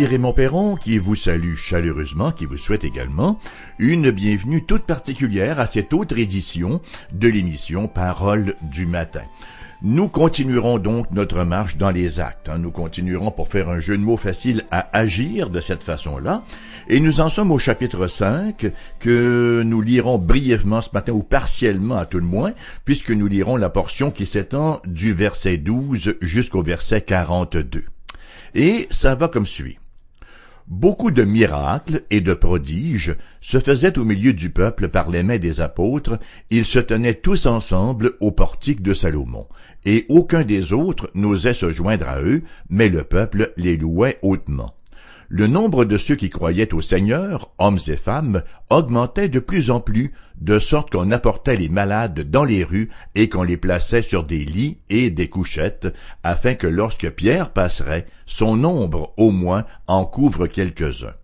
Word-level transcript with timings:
Ici 0.00 0.06
Raymond 0.06 0.32
Perron 0.32 0.76
qui 0.76 0.96
vous 0.96 1.14
salue 1.14 1.56
chaleureusement, 1.56 2.32
qui 2.32 2.46
vous 2.46 2.56
souhaite 2.56 2.84
également 2.84 3.38
une 3.78 4.10
bienvenue 4.10 4.64
toute 4.64 4.84
particulière 4.84 5.60
à 5.60 5.66
cette 5.66 5.92
autre 5.92 6.18
édition 6.18 6.80
de 7.12 7.28
l'émission 7.28 7.86
Parole 7.86 8.54
du 8.62 8.86
matin. 8.86 9.20
Nous 9.82 10.08
continuerons 10.08 10.78
donc 10.78 11.10
notre 11.10 11.44
marche 11.44 11.76
dans 11.76 11.90
les 11.90 12.18
actes. 12.18 12.48
Hein. 12.48 12.56
Nous 12.56 12.70
continuerons 12.70 13.30
pour 13.30 13.48
faire 13.48 13.68
un 13.68 13.78
jeu 13.78 13.98
de 13.98 14.02
mots 14.02 14.16
facile 14.16 14.64
à 14.70 14.88
agir 14.96 15.50
de 15.50 15.60
cette 15.60 15.84
façon-là. 15.84 16.44
Et 16.88 16.98
nous 16.98 17.20
en 17.20 17.28
sommes 17.28 17.52
au 17.52 17.58
chapitre 17.58 18.06
5 18.06 18.72
que 19.00 19.62
nous 19.66 19.82
lirons 19.82 20.16
brièvement 20.16 20.80
ce 20.80 20.88
matin 20.94 21.12
ou 21.12 21.22
partiellement 21.22 21.98
à 21.98 22.06
tout 22.06 22.20
le 22.20 22.24
moins, 22.24 22.52
puisque 22.86 23.10
nous 23.10 23.26
lirons 23.26 23.56
la 23.56 23.68
portion 23.68 24.10
qui 24.10 24.24
s'étend 24.24 24.80
du 24.86 25.12
verset 25.12 25.58
12 25.58 26.16
jusqu'au 26.22 26.62
verset 26.62 27.02
42. 27.02 27.84
Et 28.54 28.88
ça 28.90 29.14
va 29.14 29.28
comme 29.28 29.46
suit. 29.46 29.76
Beaucoup 30.70 31.10
de 31.10 31.24
miracles 31.24 32.02
et 32.10 32.20
de 32.20 32.32
prodiges 32.32 33.16
se 33.40 33.58
faisaient 33.58 33.98
au 33.98 34.04
milieu 34.04 34.32
du 34.32 34.50
peuple 34.50 34.88
par 34.88 35.10
les 35.10 35.24
mains 35.24 35.40
des 35.40 35.60
apôtres, 35.60 36.16
ils 36.50 36.64
se 36.64 36.78
tenaient 36.78 37.14
tous 37.14 37.46
ensemble 37.46 38.12
au 38.20 38.30
portique 38.30 38.80
de 38.80 38.94
Salomon, 38.94 39.48
et 39.84 40.06
aucun 40.08 40.44
des 40.44 40.72
autres 40.72 41.10
n'osait 41.16 41.54
se 41.54 41.70
joindre 41.70 42.08
à 42.08 42.22
eux, 42.22 42.44
mais 42.68 42.88
le 42.88 43.02
peuple 43.02 43.52
les 43.56 43.76
louait 43.76 44.20
hautement. 44.22 44.76
Le 45.32 45.46
nombre 45.46 45.84
de 45.84 45.96
ceux 45.96 46.16
qui 46.16 46.28
croyaient 46.28 46.74
au 46.74 46.82
Seigneur, 46.82 47.52
hommes 47.58 47.78
et 47.86 47.96
femmes, 47.96 48.42
augmentait 48.68 49.28
de 49.28 49.38
plus 49.38 49.70
en 49.70 49.78
plus, 49.78 50.12
de 50.40 50.58
sorte 50.58 50.90
qu'on 50.90 51.12
apportait 51.12 51.54
les 51.54 51.68
malades 51.68 52.28
dans 52.28 52.42
les 52.42 52.64
rues 52.64 52.90
et 53.14 53.28
qu'on 53.28 53.44
les 53.44 53.56
plaçait 53.56 54.02
sur 54.02 54.24
des 54.24 54.44
lits 54.44 54.78
et 54.88 55.08
des 55.08 55.28
couchettes, 55.28 55.86
afin 56.24 56.54
que 56.54 56.66
lorsque 56.66 57.08
Pierre 57.10 57.52
passerait, 57.52 58.08
son 58.26 58.56
nombre 58.56 59.14
au 59.18 59.30
moins 59.30 59.64
en 59.86 60.04
couvre 60.04 60.48
quelques-uns. 60.48 61.14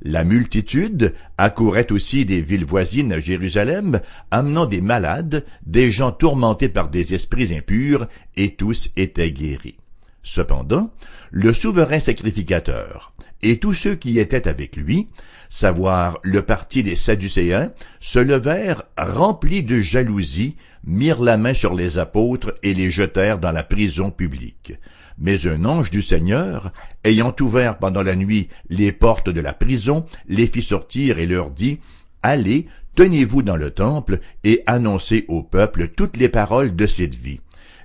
La 0.00 0.24
multitude 0.24 1.12
accourait 1.36 1.92
aussi 1.92 2.24
des 2.24 2.40
villes 2.40 2.64
voisines 2.64 3.12
à 3.12 3.20
Jérusalem, 3.20 4.00
amenant 4.30 4.64
des 4.64 4.80
malades, 4.80 5.44
des 5.66 5.90
gens 5.90 6.12
tourmentés 6.12 6.70
par 6.70 6.88
des 6.88 7.12
esprits 7.12 7.54
impurs, 7.54 8.06
et 8.38 8.54
tous 8.54 8.90
étaient 8.96 9.32
guéris. 9.32 9.76
Cependant, 10.22 10.94
le 11.30 11.52
souverain 11.52 12.00
sacrificateur 12.00 13.12
et 13.42 13.58
tous 13.58 13.74
ceux 13.74 13.94
qui 13.94 14.18
étaient 14.18 14.48
avec 14.48 14.76
lui, 14.76 15.08
savoir 15.48 16.18
le 16.22 16.42
parti 16.42 16.82
des 16.82 16.96
Sadducéens, 16.96 17.72
se 18.00 18.18
levèrent 18.18 18.84
remplis 18.98 19.62
de 19.62 19.80
jalousie, 19.80 20.56
mirent 20.84 21.22
la 21.22 21.36
main 21.36 21.54
sur 21.54 21.74
les 21.74 21.98
apôtres 21.98 22.54
et 22.62 22.74
les 22.74 22.90
jetèrent 22.90 23.38
dans 23.38 23.52
la 23.52 23.64
prison 23.64 24.10
publique. 24.10 24.74
Mais 25.18 25.46
un 25.46 25.64
ange 25.64 25.90
du 25.90 26.00
Seigneur, 26.00 26.72
ayant 27.04 27.34
ouvert 27.40 27.78
pendant 27.78 28.02
la 28.02 28.16
nuit 28.16 28.48
les 28.70 28.92
portes 28.92 29.28
de 29.28 29.40
la 29.40 29.52
prison, 29.52 30.06
les 30.28 30.46
fit 30.46 30.62
sortir 30.62 31.18
et 31.18 31.26
leur 31.26 31.50
dit, 31.50 31.78
Allez, 32.22 32.66
tenez-vous 32.94 33.42
dans 33.42 33.56
le 33.56 33.70
temple 33.70 34.20
et 34.44 34.62
annoncez 34.66 35.24
au 35.28 35.42
peuple 35.42 35.88
toutes 35.88 36.16
les 36.16 36.28
paroles 36.28 36.74
de 36.74 36.86
cette 36.86 37.14
vie. 37.14 37.40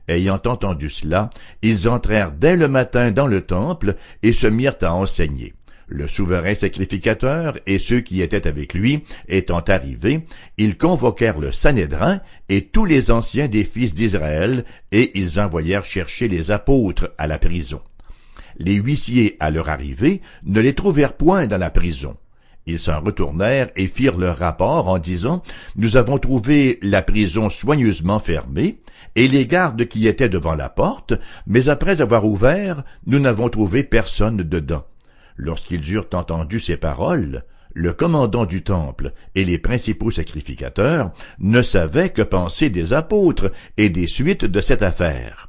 Ayant 0.07 0.41
entendu 0.45 0.89
cela, 0.89 1.29
ils 1.61 1.89
entrèrent 1.89 2.31
dès 2.31 2.55
le 2.55 2.67
matin 2.67 3.11
dans 3.11 3.27
le 3.27 3.41
temple 3.41 3.95
et 4.23 4.33
se 4.33 4.47
mirent 4.47 4.77
à 4.81 4.93
enseigner. 4.93 5.53
Le 5.87 6.07
souverain 6.07 6.55
sacrificateur 6.55 7.59
et 7.67 7.77
ceux 7.77 8.01
qui 8.01 8.21
étaient 8.21 8.47
avec 8.47 8.73
lui 8.73 9.03
étant 9.27 9.59
arrivés, 9.59 10.25
ils 10.57 10.77
convoquèrent 10.77 11.39
le 11.39 11.51
Sanhédrin 11.51 12.21
et 12.49 12.61
tous 12.61 12.85
les 12.85 13.11
anciens 13.11 13.47
des 13.47 13.63
fils 13.63 13.93
d'Israël, 13.93 14.65
et 14.91 15.17
ils 15.17 15.39
envoyèrent 15.39 15.85
chercher 15.85 16.27
les 16.27 16.49
apôtres 16.49 17.11
à 17.19 17.27
la 17.27 17.37
prison. 17.37 17.81
Les 18.57 18.75
huissiers, 18.75 19.35
à 19.39 19.51
leur 19.51 19.69
arrivée, 19.69 20.21
ne 20.43 20.59
les 20.59 20.73
trouvèrent 20.73 21.13
point 21.13 21.45
dans 21.45 21.57
la 21.57 21.69
prison. 21.69 22.15
Ils 22.67 22.79
s'en 22.79 22.99
retournèrent 23.01 23.69
et 23.75 23.87
firent 23.87 24.17
leur 24.17 24.37
rapport 24.37 24.87
en 24.87 24.97
disant, 24.97 25.43
Nous 25.75 25.97
avons 25.97 26.17
trouvé 26.17 26.79
la 26.81 27.01
prison 27.01 27.49
soigneusement 27.49 28.19
fermée, 28.19 28.79
et 29.15 29.27
les 29.27 29.45
gardes 29.45 29.85
qui 29.85 30.07
étaient 30.07 30.29
devant 30.29 30.55
la 30.55 30.69
porte, 30.69 31.13
mais 31.47 31.69
après 31.69 32.01
avoir 32.01 32.25
ouvert, 32.25 32.83
nous 33.05 33.19
n'avons 33.19 33.49
trouvé 33.49 33.83
personne 33.83 34.37
dedans. 34.37 34.85
Lorsqu'ils 35.37 35.91
eurent 35.93 36.09
entendu 36.13 36.59
ces 36.59 36.77
paroles, 36.77 37.43
le 37.73 37.93
commandant 37.93 38.45
du 38.45 38.63
temple 38.63 39.11
et 39.35 39.43
les 39.43 39.59
principaux 39.59 40.09
sacrificateurs 40.09 41.11
ne 41.39 41.61
savaient 41.61 42.09
que 42.09 42.21
penser 42.21 42.69
des 42.69 42.93
apôtres 42.93 43.51
et 43.77 43.89
des 43.89 44.07
suites 44.07 44.45
de 44.45 44.61
cette 44.61 44.81
affaire. 44.81 45.47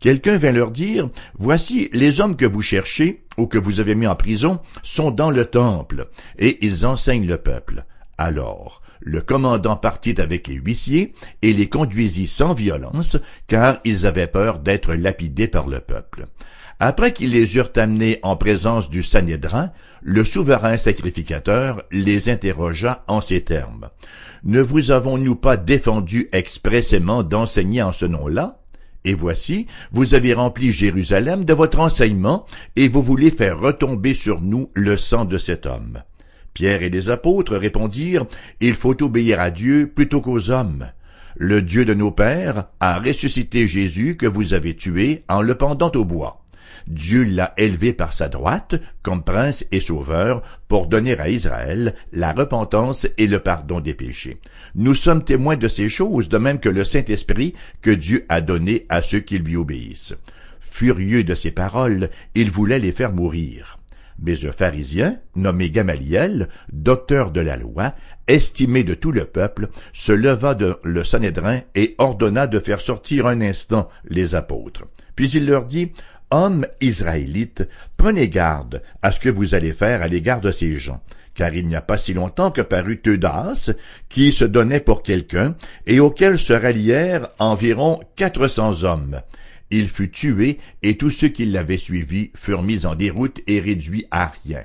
Quelqu'un 0.00 0.38
vint 0.38 0.52
leur 0.52 0.70
dire, 0.70 1.08
Voici 1.38 1.88
les 1.92 2.20
hommes 2.20 2.36
que 2.36 2.46
vous 2.46 2.62
cherchez 2.62 3.24
ou 3.36 3.46
que 3.46 3.58
vous 3.58 3.80
avez 3.80 3.94
mis 3.94 4.06
en 4.06 4.16
prison 4.16 4.60
sont 4.82 5.10
dans 5.10 5.30
le 5.30 5.44
temple, 5.44 6.08
et 6.38 6.64
ils 6.64 6.86
enseignent 6.86 7.26
le 7.26 7.38
peuple. 7.38 7.84
Alors, 8.16 8.82
le 9.00 9.20
commandant 9.20 9.76
partit 9.76 10.20
avec 10.20 10.48
les 10.48 10.56
huissiers 10.56 11.14
et 11.42 11.52
les 11.52 11.68
conduisit 11.68 12.26
sans 12.26 12.54
violence, 12.54 13.16
car 13.46 13.78
ils 13.84 14.06
avaient 14.06 14.26
peur 14.26 14.58
d'être 14.58 14.94
lapidés 14.94 15.48
par 15.48 15.68
le 15.68 15.80
peuple. 15.80 16.26
Après 16.80 17.12
qu'ils 17.12 17.32
les 17.32 17.56
eurent 17.56 17.72
amenés 17.76 18.20
en 18.22 18.36
présence 18.36 18.88
du 18.88 19.02
Sanhédrin, 19.02 19.72
le 20.02 20.24
souverain 20.24 20.78
sacrificateur 20.78 21.82
les 21.90 22.28
interrogea 22.28 23.04
en 23.08 23.20
ces 23.20 23.40
termes. 23.40 23.88
Ne 24.44 24.60
vous 24.60 24.92
avons-nous 24.92 25.34
pas 25.34 25.56
défendu 25.56 26.28
expressément 26.32 27.24
d'enseigner 27.24 27.82
en 27.82 27.92
ce 27.92 28.06
nom-là? 28.06 28.57
Et 29.08 29.14
voici, 29.14 29.66
vous 29.90 30.12
avez 30.12 30.34
rempli 30.34 30.70
Jérusalem 30.70 31.46
de 31.46 31.54
votre 31.54 31.80
enseignement, 31.80 32.44
et 32.76 32.88
vous 32.88 33.02
voulez 33.02 33.30
faire 33.30 33.58
retomber 33.58 34.12
sur 34.12 34.42
nous 34.42 34.68
le 34.74 34.98
sang 34.98 35.24
de 35.24 35.38
cet 35.38 35.64
homme. 35.64 36.02
Pierre 36.52 36.82
et 36.82 36.90
les 36.90 37.08
apôtres 37.08 37.56
répondirent, 37.56 38.26
Il 38.60 38.74
faut 38.74 39.02
obéir 39.02 39.40
à 39.40 39.50
Dieu 39.50 39.90
plutôt 39.96 40.20
qu'aux 40.20 40.50
hommes. 40.50 40.90
Le 41.36 41.62
Dieu 41.62 41.86
de 41.86 41.94
nos 41.94 42.10
pères 42.10 42.66
a 42.80 42.98
ressuscité 42.98 43.66
Jésus 43.66 44.18
que 44.18 44.26
vous 44.26 44.52
avez 44.52 44.76
tué 44.76 45.24
en 45.30 45.40
le 45.40 45.54
pendant 45.54 45.90
au 45.94 46.04
bois. 46.04 46.44
Dieu 46.88 47.22
l'a 47.24 47.52
élevé 47.58 47.92
par 47.92 48.14
sa 48.14 48.28
droite 48.28 48.80
comme 49.02 49.22
prince 49.22 49.64
et 49.72 49.80
sauveur 49.80 50.42
pour 50.68 50.86
donner 50.86 51.18
à 51.18 51.28
Israël 51.28 51.94
la 52.12 52.32
repentance 52.32 53.06
et 53.18 53.26
le 53.26 53.40
pardon 53.40 53.80
des 53.80 53.92
péchés. 53.92 54.38
Nous 54.74 54.94
sommes 54.94 55.22
témoins 55.22 55.56
de 55.56 55.68
ces 55.68 55.90
choses, 55.90 56.30
de 56.30 56.38
même 56.38 56.58
que 56.58 56.70
le 56.70 56.84
Saint-Esprit 56.84 57.54
que 57.82 57.90
Dieu 57.90 58.24
a 58.30 58.40
donné 58.40 58.86
à 58.88 59.02
ceux 59.02 59.20
qui 59.20 59.38
lui 59.38 59.56
obéissent. 59.56 60.14
Furieux 60.60 61.24
de 61.24 61.34
ces 61.34 61.50
paroles, 61.50 62.08
il 62.34 62.50
voulait 62.50 62.78
les 62.78 62.92
faire 62.92 63.12
mourir. 63.12 63.78
Mais 64.20 64.46
un 64.46 64.52
pharisien, 64.52 65.18
nommé 65.36 65.70
Gamaliel, 65.70 66.48
docteur 66.72 67.30
de 67.30 67.40
la 67.40 67.56
loi, 67.56 67.94
estimé 68.26 68.82
de 68.82 68.94
tout 68.94 69.12
le 69.12 69.26
peuple, 69.26 69.68
se 69.92 70.12
leva 70.12 70.54
de 70.54 70.76
le 70.82 71.04
Sanhédrin 71.04 71.60
et 71.74 71.94
ordonna 71.98 72.46
de 72.46 72.58
faire 72.58 72.80
sortir 72.80 73.26
un 73.26 73.40
instant 73.42 73.88
les 74.04 74.34
apôtres. 74.34 74.86
Puis 75.14 75.30
il 75.30 75.46
leur 75.46 75.66
dit, 75.66 75.92
Hommes 76.30 76.66
israélites, 76.82 77.66
prenez 77.96 78.28
garde 78.28 78.82
à 79.00 79.12
ce 79.12 79.20
que 79.20 79.30
vous 79.30 79.54
allez 79.54 79.72
faire 79.72 80.02
à 80.02 80.08
l'égard 80.08 80.42
de 80.42 80.50
ces 80.50 80.76
gens, 80.76 81.02
car 81.32 81.54
il 81.54 81.66
n'y 81.66 81.76
a 81.76 81.80
pas 81.80 81.96
si 81.96 82.12
longtemps 82.12 82.50
que 82.50 82.60
parut 82.60 83.00
Teudas, 83.00 83.70
qui 84.10 84.32
se 84.32 84.44
donnait 84.44 84.80
pour 84.80 85.02
quelqu'un, 85.02 85.56
et 85.86 86.00
auquel 86.00 86.38
se 86.38 86.52
rallièrent 86.52 87.30
environ 87.38 88.00
quatre 88.14 88.48
cents 88.48 88.82
hommes. 88.82 89.22
Il 89.70 89.88
fut 89.88 90.10
tué, 90.10 90.58
et 90.82 90.98
tous 90.98 91.10
ceux 91.10 91.28
qui 91.28 91.46
l'avaient 91.46 91.78
suivi 91.78 92.30
furent 92.34 92.62
mis 92.62 92.84
en 92.84 92.94
déroute 92.94 93.40
et 93.46 93.60
réduits 93.60 94.06
à 94.10 94.30
rien. 94.44 94.64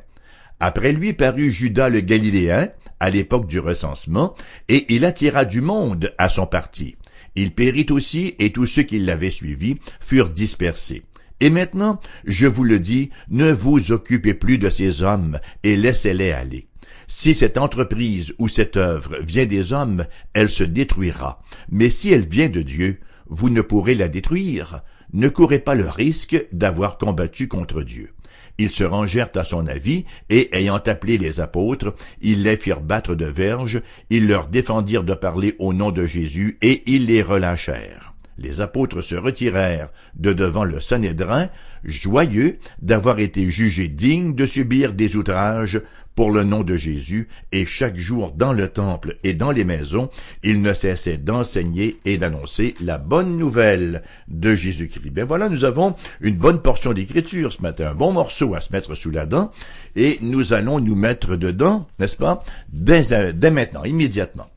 Après 0.60 0.92
lui 0.92 1.14
parut 1.14 1.50
Judas 1.50 1.90
le 1.90 2.02
Galiléen, 2.02 2.70
à 3.00 3.10
l'époque 3.10 3.48
du 3.48 3.60
recensement, 3.60 4.36
et 4.68 4.94
il 4.94 5.06
attira 5.06 5.46
du 5.46 5.62
monde 5.62 6.14
à 6.18 6.28
son 6.28 6.46
parti. 6.46 6.98
Il 7.36 7.54
périt 7.54 7.88
aussi, 7.90 8.36
et 8.40 8.52
tous 8.52 8.68
ceux 8.68 8.84
qui 8.84 9.00
l'avaient 9.00 9.32
suivi 9.32 9.78
furent 10.02 10.30
dispersés. 10.30 11.04
Et 11.44 11.50
maintenant, 11.50 12.00
je 12.24 12.48
vous 12.48 12.64
le 12.64 12.80
dis, 12.80 13.10
ne 13.30 13.52
vous 13.52 13.92
occupez 13.92 14.34
plus 14.34 14.58
de 14.58 14.70
ces 14.70 15.02
hommes 15.02 15.42
et 15.64 15.76
laissez-les 15.76 16.32
aller. 16.32 16.70
Si 17.06 17.34
cette 17.34 17.58
entreprise 17.58 18.34
ou 18.40 18.48
cette 18.48 18.78
œuvre 18.78 19.18
vient 19.20 19.46
des 19.46 19.74
hommes, 19.74 20.06
elle 20.32 20.50
se 20.50 20.64
détruira. 20.64 21.42
Mais 21.70 21.90
si 21.90 22.14
elle 22.14 22.26
vient 22.26 22.48
de 22.48 22.62
Dieu, 22.62 23.02
vous 23.28 23.50
ne 23.50 23.60
pourrez 23.60 23.94
la 23.94 24.08
détruire. 24.08 24.84
Ne 25.12 25.28
courez 25.28 25.60
pas 25.60 25.76
le 25.76 25.90
risque 25.90 26.42
d'avoir 26.54 26.98
combattu 26.98 27.50
contre 27.50 27.84
Dieu. 27.84 28.14
Ils 28.58 28.70
se 28.70 28.86
rangèrent 28.86 29.32
à 29.36 29.44
son 29.44 29.68
avis, 29.68 30.06
et 30.30 30.48
ayant 30.56 30.78
appelé 30.78 31.18
les 31.18 31.42
apôtres, 31.42 31.94
ils 32.22 32.44
les 32.44 32.56
firent 32.56 32.80
battre 32.80 33.16
de 33.16 33.26
verges, 33.26 33.82
ils 34.10 34.28
leur 34.28 34.48
défendirent 34.48 35.04
de 35.04 35.14
parler 35.14 35.58
au 35.60 35.74
nom 35.74 35.92
de 35.92 36.06
Jésus, 36.06 36.58
et 36.62 36.84
ils 36.90 37.08
les 37.08 37.22
relâchèrent. 37.22 38.13
Les 38.44 38.62
apôtres 38.62 39.02
se 39.02 39.16
retirèrent 39.16 39.90
de 40.16 40.34
devant 40.34 40.64
le 40.64 40.80
Sanhédrin, 40.82 41.50
joyeux 41.84 42.60
d'avoir 42.82 43.20
été 43.20 43.50
jugés 43.50 43.88
dignes 43.88 44.36
de 44.36 44.46
subir 44.46 44.94
des 44.94 45.16
outrages 45.16 45.82
pour 46.16 46.32
le 46.32 46.44
nom 46.44 46.62
de 46.62 46.76
Jésus, 46.76 47.28
et 47.52 47.66
chaque 47.66 47.98
jour 47.98 48.32
dans 48.32 48.54
le 48.54 48.68
temple 48.68 49.18
et 49.24 49.34
dans 49.34 49.52
les 49.52 49.64
maisons, 49.64 50.10
ils 50.44 50.62
ne 50.62 50.74
cessaient 50.74 51.18
d'enseigner 51.18 52.00
et 52.06 52.18
d'annoncer 52.18 52.76
la 52.82 52.98
bonne 52.98 53.38
nouvelle 53.38 54.04
de 54.28 54.56
Jésus-Christ. 54.56 55.10
Bien 55.10 55.26
voilà, 55.26 55.50
nous 55.50 55.64
avons 55.64 55.96
une 56.22 56.36
bonne 56.36 56.62
portion 56.62 56.94
d'écriture 56.94 57.52
ce 57.52 57.62
matin, 57.62 57.92
un 57.92 57.96
bon 57.96 58.12
morceau 58.12 58.54
à 58.54 58.62
se 58.62 58.72
mettre 58.72 58.96
sous 58.96 59.12
la 59.12 59.26
dent, 59.26 59.52
et 59.96 60.20
nous 60.22 60.54
allons 60.54 60.80
nous 60.80 60.96
mettre 60.96 61.36
dedans, 61.36 61.88
n'est-ce 62.00 62.18
pas, 62.18 62.44
dès, 62.72 63.34
dès 63.34 63.52
maintenant, 63.52 63.84
immédiatement. 63.84 64.53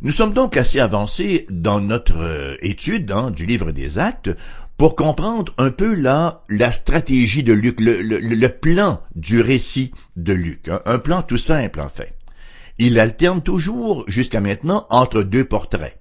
Nous 0.00 0.12
sommes 0.12 0.32
donc 0.32 0.56
assez 0.56 0.78
avancés 0.78 1.44
dans 1.50 1.80
notre 1.80 2.18
euh, 2.18 2.56
étude 2.62 3.10
hein, 3.10 3.32
du 3.32 3.46
livre 3.46 3.72
des 3.72 3.98
actes 3.98 4.30
pour 4.76 4.94
comprendre 4.94 5.52
un 5.58 5.72
peu 5.72 5.96
là 5.96 6.44
la 6.48 6.70
stratégie 6.70 7.42
de 7.42 7.52
Luc, 7.52 7.80
le, 7.80 8.46
plan 8.46 9.02
du 9.16 9.40
récit 9.40 9.92
de 10.14 10.32
Luc, 10.32 10.70
un 10.86 10.98
plan 11.00 11.22
tout 11.22 11.36
simple 11.36 11.80
en 11.80 11.88
fait. 11.88 12.14
Il 12.78 13.00
alterne 13.00 13.42
toujours 13.42 14.04
jusqu'à 14.06 14.40
maintenant 14.40 14.86
entre 14.88 15.24
deux 15.24 15.44
portraits. 15.44 15.98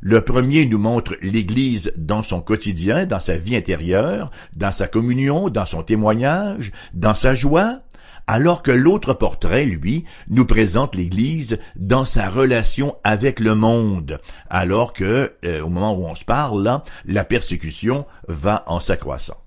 Le 0.00 0.20
premier 0.20 0.66
nous 0.66 0.78
montre 0.78 1.16
l'Église 1.22 1.92
dans 1.96 2.24
son 2.24 2.40
quotidien, 2.40 3.06
dans 3.06 3.20
sa 3.20 3.36
vie 3.36 3.54
intérieure, 3.54 4.32
dans 4.56 4.72
sa 4.72 4.88
communion, 4.88 5.48
dans 5.48 5.66
son 5.66 5.84
témoignage, 5.84 6.72
dans 6.94 7.14
sa 7.14 7.36
joie, 7.36 7.82
alors 8.28 8.62
que 8.62 8.70
l'autre 8.70 9.14
portrait, 9.14 9.64
lui, 9.64 10.04
nous 10.28 10.44
présente 10.44 10.94
l'Église 10.94 11.58
dans 11.76 12.04
sa 12.04 12.28
relation 12.28 12.94
avec 13.02 13.40
le 13.40 13.54
monde, 13.54 14.20
alors 14.50 14.92
que, 14.92 15.32
euh, 15.46 15.62
au 15.62 15.68
moment 15.70 15.94
où 15.94 16.04
on 16.04 16.14
se 16.14 16.26
parle, 16.26 16.62
là, 16.62 16.84
la 17.06 17.24
persécution 17.24 18.06
va 18.28 18.64
en 18.66 18.80
s'accroissant. 18.80 19.38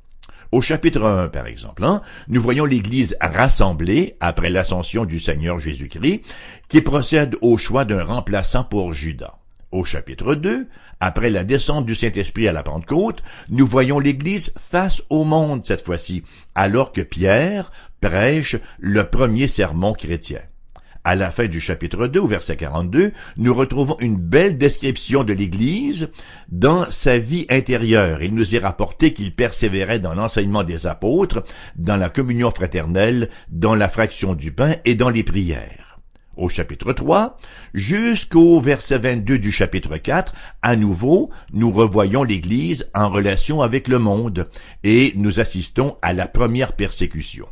Au 0.51 0.61
chapitre 0.61 1.03
1, 1.05 1.27
par 1.29 1.45
exemple, 1.45 1.85
hein, 1.85 2.01
nous 2.27 2.41
voyons 2.41 2.65
l'Église 2.65 3.15
rassemblée 3.21 4.17
après 4.19 4.49
l'ascension 4.49 5.05
du 5.05 5.19
Seigneur 5.19 5.59
Jésus-Christ, 5.59 6.23
qui 6.67 6.81
procède 6.81 7.37
au 7.41 7.59
choix 7.59 7.85
d'un 7.85 8.03
remplaçant 8.03 8.63
pour 8.63 8.93
Judas. 8.93 9.40
Au 9.71 9.85
chapitre 9.85 10.35
2, 10.35 10.67
après 10.99 11.29
la 11.29 11.45
descente 11.45 11.85
du 11.85 11.95
Saint-Esprit 11.95 12.45
à 12.49 12.51
la 12.51 12.61
Pentecôte, 12.61 13.23
nous 13.49 13.65
voyons 13.65 13.99
l'Église 13.99 14.51
face 14.59 15.01
au 15.09 15.23
monde 15.23 15.65
cette 15.65 15.85
fois-ci, 15.85 16.23
alors 16.55 16.91
que 16.91 16.99
Pierre 16.99 17.71
prêche 18.01 18.57
le 18.79 19.05
premier 19.05 19.47
sermon 19.47 19.93
chrétien. 19.93 20.41
À 21.05 21.15
la 21.15 21.31
fin 21.31 21.47
du 21.47 21.61
chapitre 21.61 22.07
2, 22.07 22.19
au 22.19 22.27
verset 22.27 22.57
42, 22.57 23.13
nous 23.37 23.53
retrouvons 23.53 23.95
une 24.01 24.17
belle 24.17 24.57
description 24.57 25.23
de 25.23 25.33
l'Église 25.33 26.09
dans 26.49 26.91
sa 26.91 27.17
vie 27.17 27.47
intérieure. 27.49 28.21
Il 28.21 28.35
nous 28.35 28.53
est 28.53 28.59
rapporté 28.59 29.13
qu'il 29.13 29.33
persévérait 29.33 29.99
dans 29.99 30.13
l'enseignement 30.13 30.63
des 30.63 30.85
apôtres, 30.85 31.43
dans 31.77 31.97
la 31.97 32.09
communion 32.09 32.51
fraternelle, 32.51 33.29
dans 33.49 33.73
la 33.73 33.87
fraction 33.87 34.35
du 34.35 34.51
pain 34.51 34.75
et 34.83 34.95
dans 34.95 35.09
les 35.09 35.23
prières 35.23 35.90
au 36.41 36.49
chapitre 36.49 36.91
3, 36.91 37.37
jusqu'au 37.73 38.59
verset 38.59 38.97
22 38.97 39.37
du 39.37 39.51
chapitre 39.51 39.97
4, 39.97 40.33
à 40.63 40.75
nouveau, 40.75 41.29
nous 41.53 41.71
revoyons 41.71 42.23
l'Église 42.23 42.89
en 42.95 43.09
relation 43.09 43.61
avec 43.61 43.87
le 43.87 43.99
monde 43.99 44.49
et 44.83 45.13
nous 45.15 45.39
assistons 45.39 45.97
à 46.01 46.13
la 46.13 46.27
première 46.27 46.73
persécution. 46.73 47.45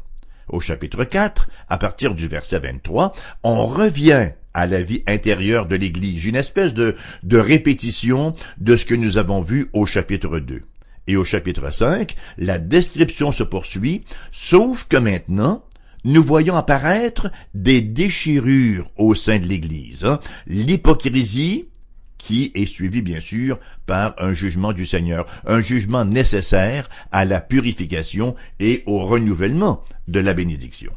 Au 0.48 0.60
chapitre 0.60 1.04
4, 1.04 1.50
à 1.70 1.78
partir 1.78 2.16
du 2.16 2.28
verset 2.28 2.58
23, 2.58 3.14
on 3.44 3.68
revient 3.68 4.32
à 4.56 4.66
la 4.66 4.82
vie 4.82 5.04
intérieure 5.06 5.68
de 5.68 5.76
l'Église, 5.76 6.26
une 6.26 6.36
espèce 6.36 6.74
de, 6.74 6.96
de 7.22 7.38
répétition 7.38 8.34
de 8.58 8.76
ce 8.76 8.86
que 8.86 8.96
nous 8.96 9.20
avons 9.20 9.42
vu 9.42 9.70
au 9.74 9.86
chapitre 9.86 10.40
2. 10.40 10.64
Et 11.06 11.16
au 11.16 11.24
chapitre 11.24 11.72
5, 11.72 12.16
la 12.40 12.58
description 12.58 13.32
se 13.32 13.44
poursuit, 13.44 14.04
sauf 14.32 14.86
que 14.86 14.98
maintenant, 14.98 15.64
nous 16.06 16.24
voyons 16.24 16.56
apparaître 16.56 17.30
des 17.54 17.82
déchirures 17.82 18.90
au 18.98 19.16
sein 19.16 19.40
de 19.40 19.46
l'Église. 19.46 20.06
Hein. 20.06 20.20
L'hypocrisie, 20.48 21.70
qui 22.18 22.52
est 22.54 22.66
suivie 22.66 23.02
bien 23.02 23.20
sûr 23.20 23.60
par 23.86 24.14
un 24.18 24.34
jugement 24.34 24.74
du 24.74 24.86
Seigneur, 24.86 25.26
un 25.46 25.62
jugement 25.62 26.06
nécessaire 26.06 26.90
à 27.12 27.26
la 27.26 27.42
purification 27.42 28.36
et 28.60 28.84
au 28.86 29.06
renouvellement 29.06 29.84
de 30.08 30.20
la 30.20 30.34
bénédiction. 30.34 30.92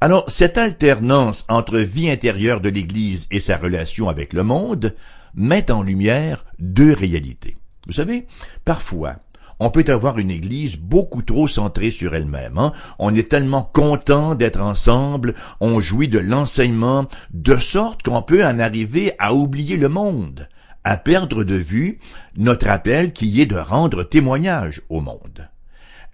Alors, 0.00 0.28
cette 0.28 0.58
alternance 0.58 1.44
entre 1.48 1.78
vie 1.78 2.10
intérieure 2.10 2.60
de 2.60 2.68
l'Église 2.68 3.28
et 3.30 3.38
sa 3.38 3.56
relation 3.56 4.08
avec 4.08 4.32
le 4.32 4.42
monde 4.42 4.96
met 5.34 5.70
en 5.70 5.82
lumière 5.82 6.44
deux 6.58 6.92
réalités. 6.92 7.56
Vous 7.86 7.92
savez, 7.92 8.26
parfois, 8.64 9.16
on 9.62 9.70
peut 9.70 9.84
avoir 9.86 10.18
une 10.18 10.32
Église 10.32 10.76
beaucoup 10.76 11.22
trop 11.22 11.46
centrée 11.46 11.92
sur 11.92 12.16
elle-même. 12.16 12.58
Hein. 12.58 12.72
On 12.98 13.14
est 13.14 13.30
tellement 13.30 13.62
content 13.62 14.34
d'être 14.34 14.60
ensemble, 14.60 15.34
on 15.60 15.80
jouit 15.80 16.08
de 16.08 16.18
l'enseignement, 16.18 17.06
de 17.32 17.56
sorte 17.56 18.02
qu'on 18.02 18.22
peut 18.22 18.44
en 18.44 18.58
arriver 18.58 19.12
à 19.20 19.34
oublier 19.34 19.76
le 19.76 19.88
monde, 19.88 20.48
à 20.82 20.96
perdre 20.96 21.44
de 21.44 21.54
vue 21.54 22.00
notre 22.36 22.68
appel 22.68 23.12
qui 23.12 23.40
est 23.40 23.46
de 23.46 23.56
rendre 23.56 24.02
témoignage 24.02 24.82
au 24.88 25.00
monde. 25.00 25.48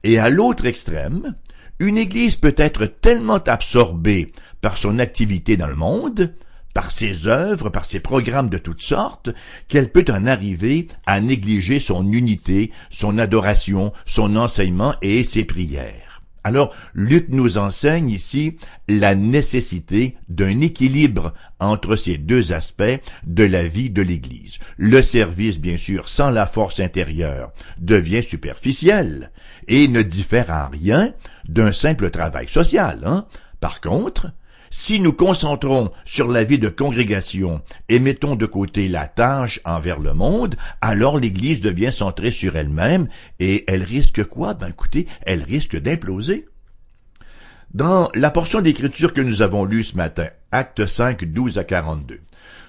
Et 0.05 0.19
à 0.19 0.29
l'autre 0.29 0.67
extrême, 0.67 1.35
une 1.79 1.97
Église 1.97 2.37
peut 2.37 2.55
être 2.59 2.85
tellement 2.85 3.43
absorbée 3.47 4.27
par 4.61 4.77
son 4.77 4.99
activité 4.99 5.57
dans 5.57 5.69
le 5.69 5.75
monde 5.75 6.35
par 6.75 6.91
ses 6.91 7.27
œuvres, 7.27 7.71
par 7.71 7.85
ses 7.85 8.01
programmes 8.01 8.49
de 8.49 8.59
toutes 8.59 8.83
sortes, 8.83 9.31
qu'elle 9.69 9.91
peut 9.91 10.05
en 10.11 10.27
arriver 10.27 10.89
à 11.07 11.21
négliger 11.21 11.81
son 11.81 12.13
unité, 12.13 12.71
son 12.91 13.19
adoration, 13.19 13.93
son 14.07 14.37
enseignement 14.37 14.95
et 15.03 15.25
ses 15.25 15.45
prières. 15.45 16.09
Alors, 16.45 16.75
Luc 16.95 17.27
nous 17.29 17.59
enseigne 17.59 18.11
ici 18.11 18.57
la 18.89 19.15
nécessité 19.15 20.17
d'un 20.29 20.61
équilibre 20.61 21.35
entre 21.59 21.97
ces 21.97 22.17
deux 22.17 22.53
aspects 22.53 23.01
de 23.27 23.45
la 23.45 23.67
vie 23.67 23.91
de 23.91 24.01
l'Église. 24.01 24.59
Le 24.77 25.03
service, 25.03 25.59
bien 25.59 25.77
sûr, 25.77 26.09
sans 26.09 26.31
la 26.31 26.47
force 26.47 26.81
intérieure, 26.81 27.53
devient 27.79 28.23
superficiel 28.23 29.31
et 29.67 29.89
ne 29.89 30.01
diffère 30.01 30.51
en 30.51 30.71
rien 30.71 31.13
d'un 31.49 31.73
simple 31.73 32.11
travail 32.11 32.49
social. 32.49 33.01
Hein? 33.05 33.27
Par 33.61 33.81
contre, 33.81 34.33
si 34.71 35.01
nous 35.01 35.13
concentrons 35.13 35.91
sur 36.05 36.29
la 36.29 36.45
vie 36.45 36.59
de 36.59 36.69
congrégation 36.69 37.63
et 37.89 37.99
mettons 37.99 38.37
de 38.37 38.47
côté 38.47 38.89
la 38.89 39.07
tâche 39.07 39.61
envers 39.65 40.01
le 40.01 40.15
monde, 40.15 40.57
alors 40.81 41.19
l'Église 41.19 41.61
devient 41.61 41.93
centrée 41.93 42.31
sur 42.31 42.57
elle-même 42.57 43.09
et 43.39 43.65
elle 43.71 43.83
risque 43.83 44.25
quoi? 44.25 44.55
Ben 44.55 44.69
écoutez, 44.69 45.07
elle 45.23 45.43
risque 45.43 45.77
d'imploser. 45.77 46.47
Dans 47.75 48.09
la 48.15 48.31
portion 48.31 48.63
d'écriture 48.63 49.13
que 49.13 49.21
nous 49.21 49.43
avons 49.43 49.65
lue 49.65 49.85
ce 49.85 49.97
matin, 49.97 50.29
acte 50.53 50.87
5, 50.87 51.25
12 51.25 51.59
à 51.59 51.65
42, 51.65 52.21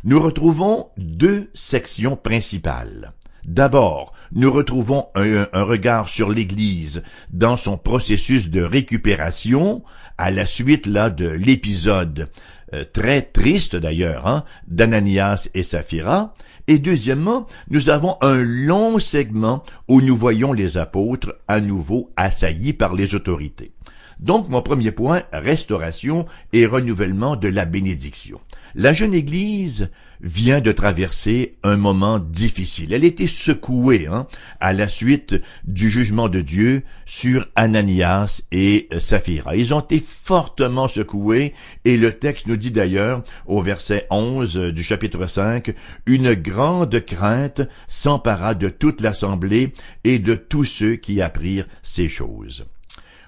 nous 0.04 0.20
retrouvons 0.20 0.90
deux 0.98 1.50
sections 1.54 2.18
principales. 2.18 3.14
D'abord, 3.46 4.14
nous 4.34 4.52
retrouvons 4.52 5.08
un, 5.16 5.48
un, 5.54 5.64
regard 5.64 6.10
sur 6.10 6.30
l'Église 6.30 7.02
dans 7.32 7.58
son 7.58 7.78
processus 7.78 8.50
de 8.50 8.62
récupération 8.62 9.84
à 10.20 10.32
la 10.32 10.46
suite 10.46 10.86
là 10.86 11.10
de 11.10 11.30
l'épisode 11.30 12.30
euh, 12.74 12.84
très 12.92 13.22
triste 13.22 13.78
d'ailleurs 13.78 14.28
hein, 14.28 14.44
d'Ananias 14.68 15.48
et 15.54 15.64
Saphira. 15.64 16.36
Et 16.68 16.78
deuxièmement, 16.78 17.48
nous 17.70 17.90
avons 17.90 18.16
un 18.22 18.44
long 18.44 19.00
segment 19.00 19.64
où 19.88 20.02
nous 20.02 20.16
voyons 20.16 20.54
les 20.54 20.78
apôtres 20.78 21.36
à 21.48 21.62
nouveau 21.62 22.12
assaillis 22.16 22.74
par 22.74 22.94
les 22.94 23.16
autorités. 23.16 23.72
Donc 24.20 24.50
mon 24.50 24.62
premier 24.62 24.92
point, 24.92 25.24
restauration 25.32 26.26
et 26.52 26.66
renouvellement 26.66 27.38
de 27.38 27.48
la 27.48 27.66
bénédiction. 27.66 28.42
La 28.76 28.94
jeune 28.94 29.16
Église 29.16 29.90
vient 30.22 30.62
de 30.62 30.72
traverser 30.72 31.58
un 31.64 31.78
moment 31.78 32.20
difficile. 32.20 32.94
Elle 32.94 33.04
était 33.04 33.28
secouée 33.28 34.08
hein, 34.08 34.28
à 34.60 34.74
la 34.74 34.88
suite 34.88 35.36
du 35.64 35.90
jugement 35.90 36.30
de 36.30 36.42
Dieu 36.42 36.84
sur 37.06 37.48
Ananias 37.56 38.42
et 38.52 38.88
Saphira. 39.00 39.56
Ils 39.56 39.74
ont 39.74 39.80
été 39.80 40.00
fortement 40.00 40.88
secoués 40.88 41.54
et 41.86 41.98
le 41.98 42.12
texte 42.12 42.48
nous 42.48 42.58
dit 42.58 42.72
d'ailleurs 42.72 43.24
au 43.48 43.62
verset 43.62 44.06
11 44.12 44.56
du 44.74 44.84
chapitre 44.84 45.26
5, 45.26 45.74
une 46.06 46.34
grande 46.34 47.04
crainte 47.06 47.62
s'empara 47.88 48.54
de 48.54 48.70
toute 48.70 49.02
l'assemblée 49.02 49.74
et 50.04 50.20
de 50.20 50.36
tous 50.36 50.66
ceux 50.66 50.96
qui 50.96 51.22
apprirent 51.22 51.68
ces 51.82 52.10
choses. 52.10 52.66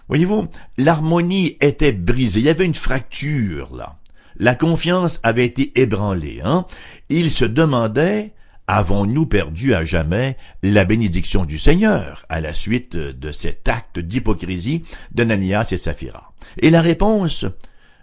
Voyez-vous, 0.07 0.49
l'harmonie 0.77 1.57
était 1.61 1.93
brisée, 1.93 2.41
il 2.41 2.45
y 2.45 2.49
avait 2.49 2.65
une 2.65 2.75
fracture 2.75 3.73
là. 3.73 4.00
La 4.41 4.55
confiance 4.55 5.19
avait 5.21 5.45
été 5.45 5.79
ébranlée. 5.79 6.41
Hein? 6.43 6.65
Il 7.09 7.29
se 7.29 7.45
demandait 7.45 8.33
Avons-nous 8.65 9.27
perdu 9.27 9.75
à 9.75 9.83
jamais 9.83 10.35
la 10.63 10.83
bénédiction 10.83 11.45
du 11.45 11.59
Seigneur 11.59 12.25
à 12.27 12.41
la 12.41 12.51
suite 12.51 12.97
de 12.97 13.31
cet 13.31 13.67
acte 13.67 13.99
d'hypocrisie 13.99 14.81
d'Ananias 15.11 15.69
et 15.73 15.77
Saphira? 15.77 16.33
Et 16.57 16.71
la 16.71 16.81
réponse 16.81 17.45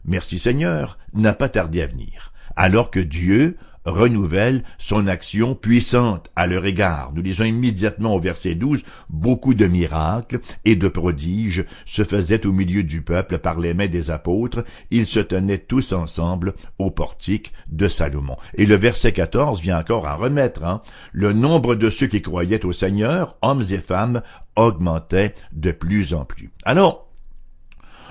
Merci 0.05 0.39
Seigneur 0.39 0.99
n'a 1.13 1.33
pas 1.33 1.49
tardé 1.49 1.83
à 1.83 1.89
venir, 1.89 2.33
alors 2.55 2.93
que 2.93 3.01
Dieu 3.01 3.57
renouvelle 3.89 4.63
son 4.79 5.07
action 5.07 5.55
puissante 5.55 6.31
à 6.37 6.47
leur 6.47 6.65
égard. 6.67 7.13
Nous 7.15 7.23
lisons 7.23 7.45
immédiatement 7.45 8.15
au 8.15 8.21
verset 8.21 8.55
12, 8.55 8.83
beaucoup 9.09 9.55
de 9.55 9.67
miracles 9.67 10.41
et 10.65 10.77
de 10.77 10.89
prodiges 10.89 11.65
se 11.87 12.05
faisaient 12.05 12.47
au 12.47 12.53
milieu 12.53 12.83
du 12.83 13.03
peuple 13.03 13.39
par 13.39 13.59
les 13.59 13.75
mains 13.75 13.89
des 13.89 14.11
apôtres. 14.11 14.65
Ils 14.91 15.07
se 15.07 15.21
tenaient 15.21 15.59
tous 15.59 15.93
ensemble 15.93 16.55
au 16.79 16.91
portique 16.91 17.53
de 17.69 17.89
Salomon. 17.89 18.37
Et 18.55 18.67
le 18.67 18.77
verset 18.77 19.13
14 19.13 19.61
vient 19.61 19.79
encore 19.79 20.07
à 20.07 20.15
remettre. 20.15 20.65
Hein, 20.65 20.83
le 21.13 21.33
nombre 21.33 21.75
de 21.75 21.91
ceux 21.91 22.07
qui 22.07 22.23
croyaient 22.23 22.65
au 22.65 22.73
Seigneur, 22.73 23.37
hommes 23.43 23.65
et 23.71 23.79
femmes, 23.79 24.23
augmentait 24.57 25.35
de 25.53 25.73
plus 25.73 26.15
en 26.15 26.25
plus. 26.25 26.51
Alors, 26.65 27.09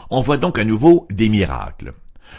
on 0.09 0.21
voit 0.21 0.37
donc 0.37 0.57
à 0.57 0.63
nouveau 0.63 1.07
des 1.11 1.29
miracles. 1.29 1.93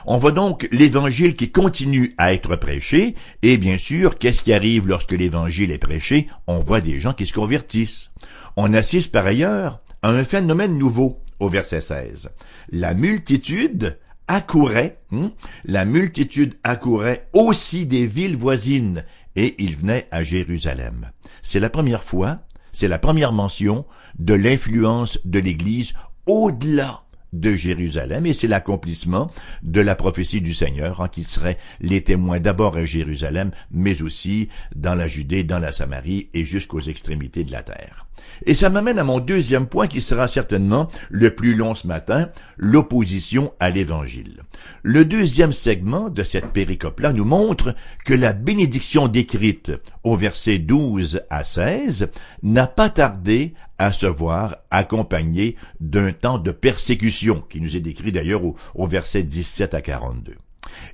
On 0.06 0.18
voit 0.18 0.32
donc 0.32 0.68
l'évangile 0.72 1.34
qui 1.34 1.50
continue 1.50 2.14
à 2.18 2.32
être 2.32 2.56
prêché, 2.56 3.14
et 3.42 3.58
bien 3.58 3.78
sûr, 3.78 4.14
qu'est-ce 4.14 4.42
qui 4.42 4.52
arrive 4.52 4.86
lorsque 4.86 5.12
l'évangile 5.12 5.70
est 5.70 5.78
prêché? 5.78 6.28
On 6.46 6.60
voit 6.60 6.80
des 6.80 7.00
gens 7.00 7.12
qui 7.12 7.26
se 7.26 7.32
convertissent. 7.32 8.10
On 8.56 8.74
assiste 8.74 9.12
par 9.12 9.26
ailleurs 9.26 9.80
à 10.02 10.10
un 10.10 10.24
phénomène 10.24 10.78
nouveau 10.78 11.20
au 11.40 11.48
verset 11.48 11.80
16. 11.80 12.30
La 12.70 12.94
multitude 12.94 13.98
accourait, 14.26 14.98
hein, 15.12 15.30
la 15.64 15.84
multitude 15.84 16.58
accourait 16.62 17.28
aussi 17.32 17.86
des 17.86 18.06
villes 18.06 18.36
voisines, 18.36 19.04
et 19.36 19.54
il 19.58 19.76
venait 19.76 20.06
à 20.10 20.22
Jérusalem. 20.22 21.10
C'est 21.42 21.60
la 21.60 21.70
première 21.70 22.04
fois, 22.04 22.40
c'est 22.72 22.88
la 22.88 22.98
première 22.98 23.32
mention 23.32 23.86
de 24.18 24.34
l'influence 24.34 25.18
de 25.24 25.38
l'Église 25.38 25.94
au-delà 26.26 27.04
de 27.32 27.54
Jérusalem, 27.54 28.26
et 28.26 28.32
c'est 28.32 28.48
l'accomplissement 28.48 29.30
de 29.62 29.80
la 29.80 29.94
prophétie 29.94 30.40
du 30.40 30.54
Seigneur, 30.54 31.00
en 31.00 31.04
hein, 31.04 31.08
qui 31.08 31.24
serait 31.24 31.58
les 31.80 32.02
témoins 32.02 32.40
d'abord 32.40 32.76
à 32.76 32.84
Jérusalem, 32.84 33.50
mais 33.70 34.02
aussi 34.02 34.48
dans 34.74 34.94
la 34.94 35.06
Judée, 35.06 35.44
dans 35.44 35.58
la 35.58 35.72
Samarie 35.72 36.28
et 36.32 36.44
jusqu'aux 36.44 36.80
extrémités 36.80 37.44
de 37.44 37.52
la 37.52 37.62
terre. 37.62 38.07
Et 38.46 38.54
ça 38.54 38.70
m'amène 38.70 38.98
à 38.98 39.04
mon 39.04 39.20
deuxième 39.20 39.66
point 39.66 39.86
qui 39.86 40.00
sera 40.00 40.28
certainement 40.28 40.88
le 41.10 41.34
plus 41.34 41.54
long 41.54 41.74
ce 41.74 41.86
matin, 41.86 42.28
l'opposition 42.56 43.52
à 43.60 43.70
l'Évangile. 43.70 44.42
Le 44.82 45.04
deuxième 45.04 45.52
segment 45.52 46.10
de 46.10 46.22
cette 46.22 46.52
péricope-là 46.52 47.12
nous 47.12 47.24
montre 47.24 47.74
que 48.04 48.14
la 48.14 48.32
bénédiction 48.32 49.08
décrite 49.08 49.72
au 50.04 50.16
verset 50.16 50.58
12 50.58 51.22
à 51.30 51.44
16 51.44 52.10
n'a 52.42 52.66
pas 52.66 52.90
tardé 52.90 53.54
à 53.78 53.92
se 53.92 54.06
voir 54.06 54.56
accompagnée 54.70 55.56
d'un 55.80 56.12
temps 56.12 56.38
de 56.38 56.50
persécution, 56.50 57.42
qui 57.48 57.60
nous 57.60 57.76
est 57.76 57.80
décrit 57.80 58.12
d'ailleurs 58.12 58.44
au, 58.44 58.56
au 58.74 58.86
verset 58.86 59.22
17 59.22 59.74
à 59.74 59.80
42. 59.80 60.36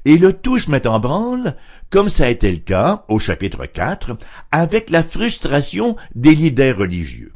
Et 0.04 0.16
le 0.16 0.32
tout 0.32 0.58
se 0.58 0.70
met 0.70 0.86
en 0.86 1.00
branle, 1.00 1.56
comme 1.90 2.08
ça 2.08 2.26
a 2.26 2.30
été 2.30 2.50
le 2.50 2.58
cas 2.58 3.04
au 3.08 3.18
chapitre 3.18 3.66
4, 3.66 4.16
avec 4.52 4.90
la 4.90 5.02
frustration 5.02 5.96
des 6.14 6.34
leaders 6.34 6.78
religieux. 6.78 7.32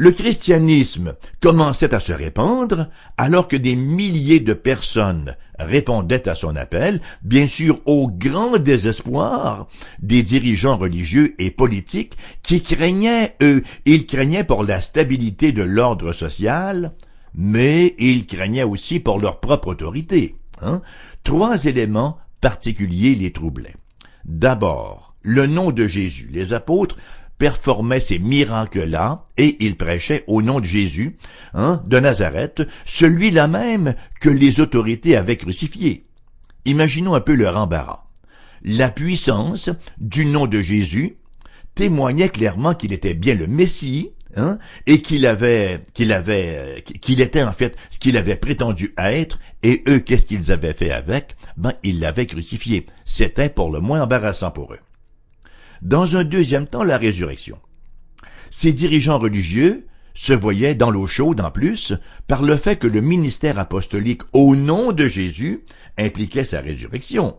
Le 0.00 0.12
christianisme 0.12 1.16
commençait 1.40 1.92
à 1.92 1.98
se 1.98 2.12
répandre 2.12 2.88
alors 3.16 3.48
que 3.48 3.56
des 3.56 3.74
milliers 3.74 4.38
de 4.38 4.52
personnes 4.52 5.34
répondaient 5.58 6.28
à 6.28 6.36
son 6.36 6.54
appel, 6.54 7.00
bien 7.22 7.48
sûr 7.48 7.80
au 7.84 8.06
grand 8.06 8.58
désespoir 8.58 9.66
des 10.00 10.22
dirigeants 10.22 10.76
religieux 10.76 11.34
et 11.42 11.50
politiques 11.50 12.16
qui 12.44 12.62
craignaient, 12.62 13.34
eux, 13.42 13.64
ils 13.86 14.06
craignaient 14.06 14.44
pour 14.44 14.62
la 14.62 14.80
stabilité 14.80 15.50
de 15.50 15.64
l'ordre 15.64 16.12
social, 16.12 16.92
mais 17.34 17.96
ils 17.98 18.24
craignaient 18.24 18.62
aussi 18.62 19.00
pour 19.00 19.18
leur 19.18 19.40
propre 19.40 19.66
autorité. 19.66 20.36
Hein? 20.62 20.82
Trois 21.24 21.64
éléments 21.64 22.18
particuliers 22.40 23.14
les 23.14 23.32
troublaient. 23.32 23.76
D'abord, 24.24 25.14
le 25.22 25.46
nom 25.46 25.70
de 25.70 25.86
Jésus. 25.86 26.28
Les 26.32 26.52
apôtres 26.52 26.96
performaient 27.38 28.00
ces 28.00 28.18
miracles-là 28.18 29.26
et 29.36 29.56
ils 29.64 29.76
prêchaient 29.76 30.24
au 30.26 30.42
nom 30.42 30.60
de 30.60 30.64
Jésus, 30.64 31.16
hein, 31.54 31.82
de 31.86 32.00
Nazareth, 32.00 32.62
celui-là 32.84 33.46
même 33.46 33.94
que 34.20 34.28
les 34.28 34.60
autorités 34.60 35.16
avaient 35.16 35.36
crucifié. 35.36 36.04
Imaginons 36.64 37.14
un 37.14 37.20
peu 37.20 37.34
leur 37.34 37.56
embarras. 37.56 38.04
La 38.62 38.90
puissance 38.90 39.70
du 39.98 40.26
nom 40.26 40.46
de 40.46 40.60
Jésus 40.60 41.16
témoignait 41.76 42.28
clairement 42.28 42.74
qu'il 42.74 42.92
était 42.92 43.14
bien 43.14 43.36
le 43.36 43.46
Messie, 43.46 44.10
Hein, 44.36 44.58
et 44.86 45.00
qu'il 45.00 45.26
avait, 45.26 45.82
qu'il 45.94 46.12
avait, 46.12 46.84
qu'il 47.00 47.22
était 47.22 47.42
en 47.42 47.52
fait 47.52 47.76
ce 47.90 47.98
qu'il 47.98 48.16
avait 48.18 48.36
prétendu 48.36 48.92
être, 48.98 49.38
et 49.62 49.82
eux, 49.88 50.00
qu'est-ce 50.00 50.26
qu'ils 50.26 50.52
avaient 50.52 50.74
fait 50.74 50.90
avec? 50.90 51.34
Ben, 51.56 51.72
ils 51.82 51.98
l'avaient 51.98 52.26
crucifié. 52.26 52.86
C'était 53.04 53.48
pour 53.48 53.72
le 53.72 53.80
moins 53.80 54.02
embarrassant 54.02 54.50
pour 54.50 54.74
eux. 54.74 54.80
Dans 55.80 56.16
un 56.16 56.24
deuxième 56.24 56.66
temps, 56.66 56.84
la 56.84 56.98
résurrection. 56.98 57.58
Ces 58.50 58.72
dirigeants 58.72 59.18
religieux 59.18 59.86
se 60.14 60.32
voyaient 60.32 60.74
dans 60.74 60.90
l'eau 60.90 61.06
chaude 61.06 61.40
en 61.40 61.50
plus 61.50 61.94
par 62.26 62.42
le 62.42 62.56
fait 62.56 62.76
que 62.76 62.86
le 62.86 63.00
ministère 63.00 63.58
apostolique 63.58 64.22
au 64.32 64.56
nom 64.56 64.92
de 64.92 65.06
Jésus 65.06 65.64
impliquait 65.96 66.44
sa 66.44 66.60
résurrection. 66.60 67.36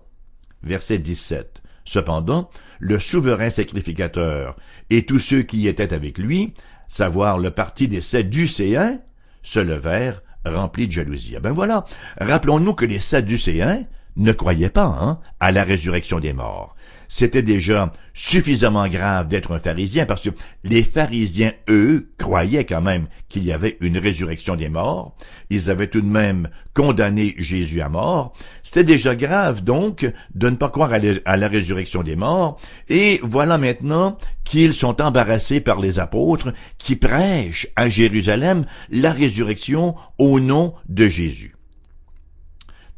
Verset 0.64 1.00
17. 1.00 1.62
Cependant, 1.86 2.50
le 2.80 3.00
souverain 3.00 3.50
sacrificateur 3.50 4.56
et 4.90 5.06
tous 5.06 5.20
ceux 5.20 5.44
qui 5.44 5.68
étaient 5.68 5.94
avec 5.94 6.18
lui 6.18 6.54
savoir 6.90 7.38
le 7.38 7.52
parti 7.52 7.88
des 7.88 8.02
Sadducéens, 8.02 9.00
se 9.42 9.60
levèrent 9.60 10.22
remplis 10.44 10.88
de 10.88 10.92
jalousie. 10.92 11.36
Ah 11.38 11.40
ben 11.40 11.52
voilà, 11.52 11.86
rappelons-nous 12.20 12.74
que 12.74 12.86
les 12.86 13.00
Sadducéens 13.00 13.84
ne 14.20 14.32
croyaient 14.32 14.70
pas 14.70 14.98
hein, 15.02 15.20
à 15.40 15.52
la 15.52 15.64
résurrection 15.64 16.20
des 16.20 16.34
morts 16.34 16.76
c'était 17.10 17.42
déjà 17.42 17.92
suffisamment 18.14 18.88
grave 18.88 19.28
d'être 19.28 19.52
un 19.52 19.60
pharisien 19.60 20.06
parce 20.06 20.22
que 20.22 20.30
les 20.64 20.84
pharisiens, 20.84 21.52
eux, 21.68 22.12
croyaient 22.18 22.66
quand 22.66 22.84
même 22.84 23.08
qu'il 23.28 23.44
y 23.44 23.52
avait 23.52 23.78
une 23.82 23.98
résurrection 23.98 24.56
des 24.56 24.70
morts. 24.70 25.16
Ils 25.50 25.72
avaient 25.72 25.88
tout 25.88 26.02
de 26.02 26.06
même 26.06 26.50
condamné 26.76 27.34
Jésus 27.38 27.82
à 27.82 27.90
mort. 27.90 28.34
C'était 28.64 28.84
déjà 28.84 29.16
grave 29.16 29.64
donc 29.64 30.10
de 30.36 30.50
ne 30.50 30.56
pas 30.56 30.70
croire 30.70 30.94
à 30.94 31.38
la 31.38 31.48
résurrection 31.48 32.04
des 32.04 32.16
morts. 32.16 32.58
Et 32.90 33.20
voilà 33.24 33.58
maintenant 33.58 34.18
qu'ils 34.44 34.76
sont 34.76 35.02
embarrassés 35.02 35.62
par 35.62 35.80
les 35.80 35.98
apôtres 35.98 36.54
qui 36.78 36.96
prêchent 36.96 37.68
à 37.76 37.90
Jérusalem 37.90 38.66
la 38.92 39.12
résurrection 39.12 39.96
au 40.20 40.40
nom 40.40 40.76
de 40.88 41.08
Jésus. 41.08 41.59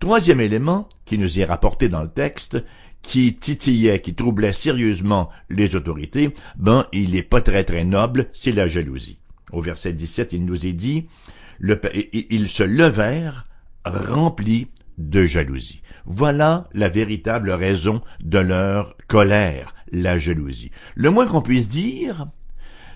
Troisième 0.02 0.42
élément 0.42 0.90
qui 1.06 1.20
nous 1.20 1.40
est 1.40 1.46
rapporté 1.46 1.88
dans 1.88 2.02
le 2.02 2.10
texte, 2.10 2.58
qui 3.04 3.36
titillait, 3.36 4.00
qui 4.00 4.16
troublait 4.16 4.52
sérieusement 4.52 5.30
les 5.48 5.76
autorités, 5.76 6.34
ben, 6.58 6.88
il 6.92 7.16
est 7.16 7.22
pas 7.22 7.42
très 7.42 7.64
très 7.64 7.84
noble, 7.84 8.26
c'est 8.34 8.52
la 8.52 8.68
jalousie. 8.68 9.20
Au 9.52 9.62
verset 9.62 9.94
17, 9.94 10.34
il 10.34 10.44
nous 10.44 10.66
est 10.66 10.74
dit, 10.74 11.06
ils 11.62 12.50
se 12.50 12.64
levèrent 12.64 13.46
remplis 13.86 14.70
de 14.98 15.28
jalousie. 15.28 15.84
Voilà 16.06 16.68
la 16.74 16.90
véritable 16.90 17.52
raison 17.52 18.02
de 18.22 18.40
leur 18.40 18.98
colère, 19.08 19.76
la 19.92 20.18
jalousie. 20.18 20.72
Le 20.96 21.12
moins 21.12 21.28
qu'on 21.28 21.44
puisse 21.44 21.68
dire, 21.68 22.26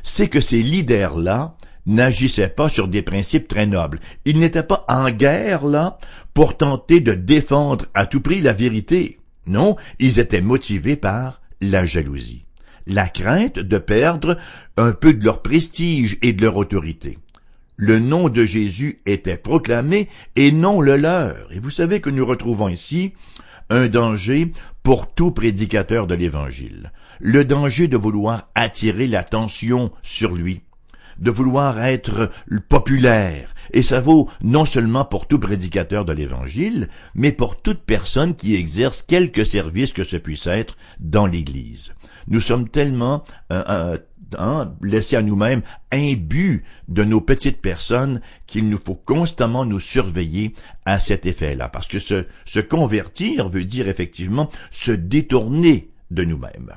c'est 0.01 0.27
que 0.27 0.41
ces 0.41 0.63
leaders-là 0.63 1.55
n'agissaient 1.85 2.49
pas 2.49 2.69
sur 2.69 2.87
des 2.87 3.01
principes 3.01 3.47
très 3.47 3.65
nobles. 3.65 3.99
Ils 4.25 4.39
n'étaient 4.39 4.63
pas 4.63 4.85
en 4.87 5.09
guerre 5.11 5.65
là 5.65 5.97
pour 6.33 6.57
tenter 6.57 6.99
de 6.99 7.13
défendre 7.13 7.85
à 7.93 8.05
tout 8.05 8.21
prix 8.21 8.41
la 8.41 8.53
vérité. 8.53 9.19
Non, 9.47 9.75
ils 9.99 10.19
étaient 10.19 10.41
motivés 10.41 10.95
par 10.95 11.41
la 11.61 11.85
jalousie, 11.85 12.45
la 12.87 13.07
crainte 13.07 13.59
de 13.59 13.77
perdre 13.77 14.37
un 14.77 14.91
peu 14.91 15.13
de 15.13 15.23
leur 15.23 15.41
prestige 15.41 16.17
et 16.21 16.33
de 16.33 16.41
leur 16.41 16.57
autorité. 16.57 17.19
Le 17.77 17.99
nom 17.99 18.29
de 18.29 18.45
Jésus 18.45 19.01
était 19.05 19.37
proclamé 19.37 20.07
et 20.35 20.51
non 20.51 20.79
le 20.79 20.95
leur. 20.95 21.35
Et 21.51 21.59
vous 21.59 21.69
savez 21.69 21.99
que 21.99 22.09
nous 22.09 22.25
retrouvons 22.25 22.69
ici 22.69 23.13
un 23.69 23.87
danger 23.87 24.51
pour 24.81 25.13
tout 25.13 25.31
prédicateur 25.31 26.07
de 26.07 26.15
l'Évangile. 26.15 26.91
Le 27.19 27.43
danger 27.43 27.87
de 27.87 27.97
vouloir 27.97 28.49
attirer 28.55 29.07
l'attention 29.07 29.91
sur 30.03 30.35
lui, 30.35 30.61
de 31.19 31.31
vouloir 31.31 31.83
être 31.83 32.31
populaire. 32.69 33.53
Et 33.71 33.83
ça 33.83 33.99
vaut 33.99 34.29
non 34.41 34.65
seulement 34.65 35.05
pour 35.05 35.27
tout 35.27 35.39
prédicateur 35.39 36.05
de 36.05 36.13
l'Évangile, 36.13 36.87
mais 37.13 37.31
pour 37.31 37.61
toute 37.61 37.81
personne 37.81 38.35
qui 38.35 38.55
exerce 38.55 39.03
quelque 39.03 39.43
service 39.43 39.93
que 39.93 40.03
ce 40.03 40.17
puisse 40.17 40.47
être 40.47 40.77
dans 40.99 41.25
l'Église. 41.25 41.93
Nous 42.27 42.41
sommes 42.41 42.69
tellement 42.69 43.23
euh, 43.51 43.63
euh, 43.69 43.97
hein, 44.37 44.75
laissés 44.81 45.15
à 45.15 45.21
nous-mêmes 45.21 45.61
imbus 45.91 46.63
de 46.87 47.03
nos 47.03 47.21
petites 47.21 47.61
personnes 47.61 48.21
qu'il 48.47 48.69
nous 48.69 48.79
faut 48.83 48.95
constamment 48.95 49.65
nous 49.65 49.79
surveiller 49.79 50.53
à 50.85 50.99
cet 50.99 51.25
effet-là. 51.25 51.69
Parce 51.69 51.87
que 51.87 51.99
se, 51.99 52.25
se 52.45 52.59
convertir 52.59 53.49
veut 53.49 53.65
dire 53.65 53.87
effectivement 53.87 54.49
se 54.71 54.91
détourner 54.91 55.91
de 56.11 56.23
nous-mêmes. 56.23 56.71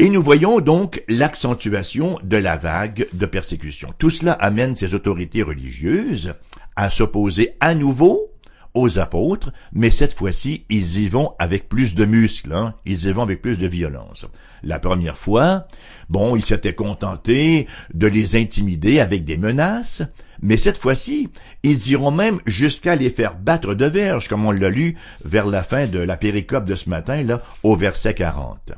Et 0.00 0.08
nous 0.08 0.22
voyons 0.22 0.60
donc 0.60 1.04
l'accentuation 1.08 2.18
de 2.22 2.38
la 2.38 2.56
vague 2.56 3.06
de 3.12 3.26
persécution. 3.26 3.92
Tout 3.98 4.08
cela 4.08 4.32
amène 4.32 4.74
ces 4.74 4.94
autorités 4.94 5.42
religieuses 5.42 6.32
à 6.74 6.88
s'opposer 6.88 7.54
à 7.60 7.74
nouveau 7.74 8.32
aux 8.72 8.98
apôtres, 8.98 9.52
mais 9.74 9.90
cette 9.90 10.14
fois-ci, 10.14 10.64
ils 10.70 11.00
y 11.00 11.08
vont 11.10 11.34
avec 11.38 11.68
plus 11.68 11.94
de 11.94 12.06
muscles, 12.06 12.54
hein? 12.54 12.76
ils 12.86 13.08
y 13.08 13.12
vont 13.12 13.24
avec 13.24 13.42
plus 13.42 13.58
de 13.58 13.66
violence. 13.66 14.26
La 14.62 14.78
première 14.78 15.18
fois, 15.18 15.66
bon, 16.08 16.34
ils 16.34 16.46
s'étaient 16.46 16.74
contentés 16.74 17.68
de 17.92 18.06
les 18.06 18.36
intimider 18.36 19.00
avec 19.00 19.24
des 19.24 19.36
menaces, 19.36 20.00
mais 20.40 20.56
cette 20.56 20.78
fois-ci, 20.78 21.28
ils 21.62 21.90
iront 21.90 22.10
même 22.10 22.40
jusqu'à 22.46 22.96
les 22.96 23.10
faire 23.10 23.34
battre 23.34 23.74
de 23.74 23.84
verge, 23.84 24.28
comme 24.28 24.46
on 24.46 24.50
l'a 24.50 24.70
lu 24.70 24.96
vers 25.26 25.44
la 25.44 25.62
fin 25.62 25.86
de 25.86 25.98
la 25.98 26.16
péricope 26.16 26.64
de 26.64 26.74
ce 26.74 26.88
matin, 26.88 27.22
là, 27.22 27.42
au 27.64 27.76
verset 27.76 28.14
40. 28.14 28.72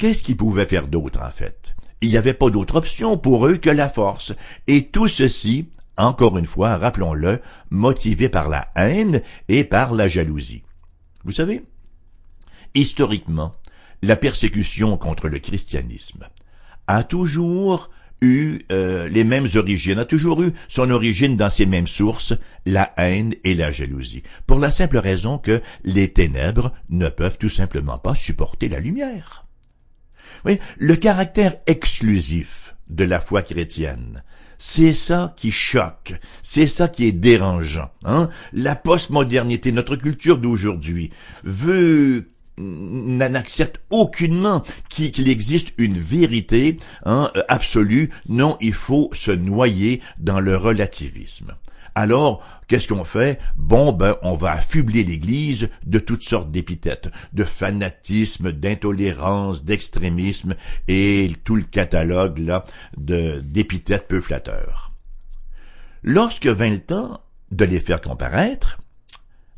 Qu'est-ce 0.00 0.22
qu'ils 0.22 0.38
pouvaient 0.38 0.64
faire 0.64 0.88
d'autre, 0.88 1.20
en 1.20 1.30
fait? 1.30 1.74
Il 2.00 2.08
n'y 2.08 2.16
avait 2.16 2.32
pas 2.32 2.48
d'autre 2.48 2.76
option 2.76 3.18
pour 3.18 3.46
eux 3.46 3.58
que 3.58 3.68
la 3.68 3.90
force. 3.90 4.32
Et 4.66 4.86
tout 4.86 5.08
ceci, 5.08 5.68
encore 5.98 6.38
une 6.38 6.46
fois, 6.46 6.78
rappelons-le, 6.78 7.42
motivé 7.68 8.30
par 8.30 8.48
la 8.48 8.70
haine 8.76 9.20
et 9.48 9.62
par 9.62 9.92
la 9.92 10.08
jalousie. 10.08 10.62
Vous 11.24 11.32
savez, 11.32 11.66
historiquement, 12.74 13.54
la 14.00 14.16
persécution 14.16 14.96
contre 14.96 15.28
le 15.28 15.38
christianisme 15.38 16.26
a 16.86 17.04
toujours 17.04 17.90
eu 18.22 18.60
euh, 18.72 19.06
les 19.06 19.24
mêmes 19.24 19.48
origines, 19.54 19.98
a 19.98 20.06
toujours 20.06 20.42
eu 20.42 20.54
son 20.68 20.90
origine 20.90 21.36
dans 21.36 21.50
ces 21.50 21.66
mêmes 21.66 21.86
sources, 21.86 22.32
la 22.64 22.90
haine 22.96 23.34
et 23.44 23.54
la 23.54 23.70
jalousie, 23.70 24.22
pour 24.46 24.60
la 24.60 24.70
simple 24.70 24.96
raison 24.96 25.36
que 25.36 25.60
les 25.84 26.10
ténèbres 26.10 26.72
ne 26.88 27.10
peuvent 27.10 27.36
tout 27.36 27.50
simplement 27.50 27.98
pas 27.98 28.14
supporter 28.14 28.68
la 28.68 28.80
lumière. 28.80 29.44
Oui, 30.44 30.58
le 30.78 30.96
caractère 30.96 31.56
exclusif 31.66 32.74
de 32.88 33.04
la 33.04 33.20
foi 33.20 33.42
chrétienne, 33.42 34.22
c'est 34.58 34.92
ça 34.92 35.34
qui 35.36 35.52
choque, 35.52 36.12
c'est 36.42 36.68
ça 36.68 36.88
qui 36.88 37.06
est 37.06 37.12
dérangeant. 37.12 37.90
Hein? 38.04 38.28
La 38.52 38.76
postmodernité, 38.76 39.72
notre 39.72 39.96
culture 39.96 40.38
d'aujourd'hui, 40.38 41.10
veut 41.44 42.30
n'accepte 42.58 43.80
aucunement 43.90 44.62
qu'il 44.90 45.28
existe 45.28 45.72
une 45.78 45.98
vérité 45.98 46.76
hein, 47.06 47.30
absolue. 47.48 48.10
Non, 48.28 48.58
il 48.60 48.74
faut 48.74 49.10
se 49.14 49.30
noyer 49.30 50.02
dans 50.18 50.40
le 50.40 50.56
relativisme. 50.56 51.54
Alors, 51.94 52.42
qu'est-ce 52.68 52.88
qu'on 52.88 53.04
fait? 53.04 53.40
Bon, 53.56 53.92
ben, 53.92 54.16
on 54.22 54.34
va 54.34 54.52
affubler 54.52 55.04
l'Église 55.04 55.68
de 55.84 55.98
toutes 55.98 56.22
sortes 56.22 56.50
d'épithètes, 56.50 57.10
de 57.32 57.44
fanatisme, 57.44 58.52
d'intolérance, 58.52 59.64
d'extrémisme 59.64 60.54
et 60.88 61.28
tout 61.44 61.56
le 61.56 61.62
catalogue 61.62 62.38
là 62.38 62.64
d'épithètes 62.96 64.08
peu 64.08 64.20
flatteurs. 64.20 64.92
Lorsque 66.02 66.46
vint 66.46 66.70
le 66.70 66.78
temps 66.78 67.20
de 67.50 67.64
les 67.64 67.80
faire 67.80 68.00
comparaître 68.00 68.78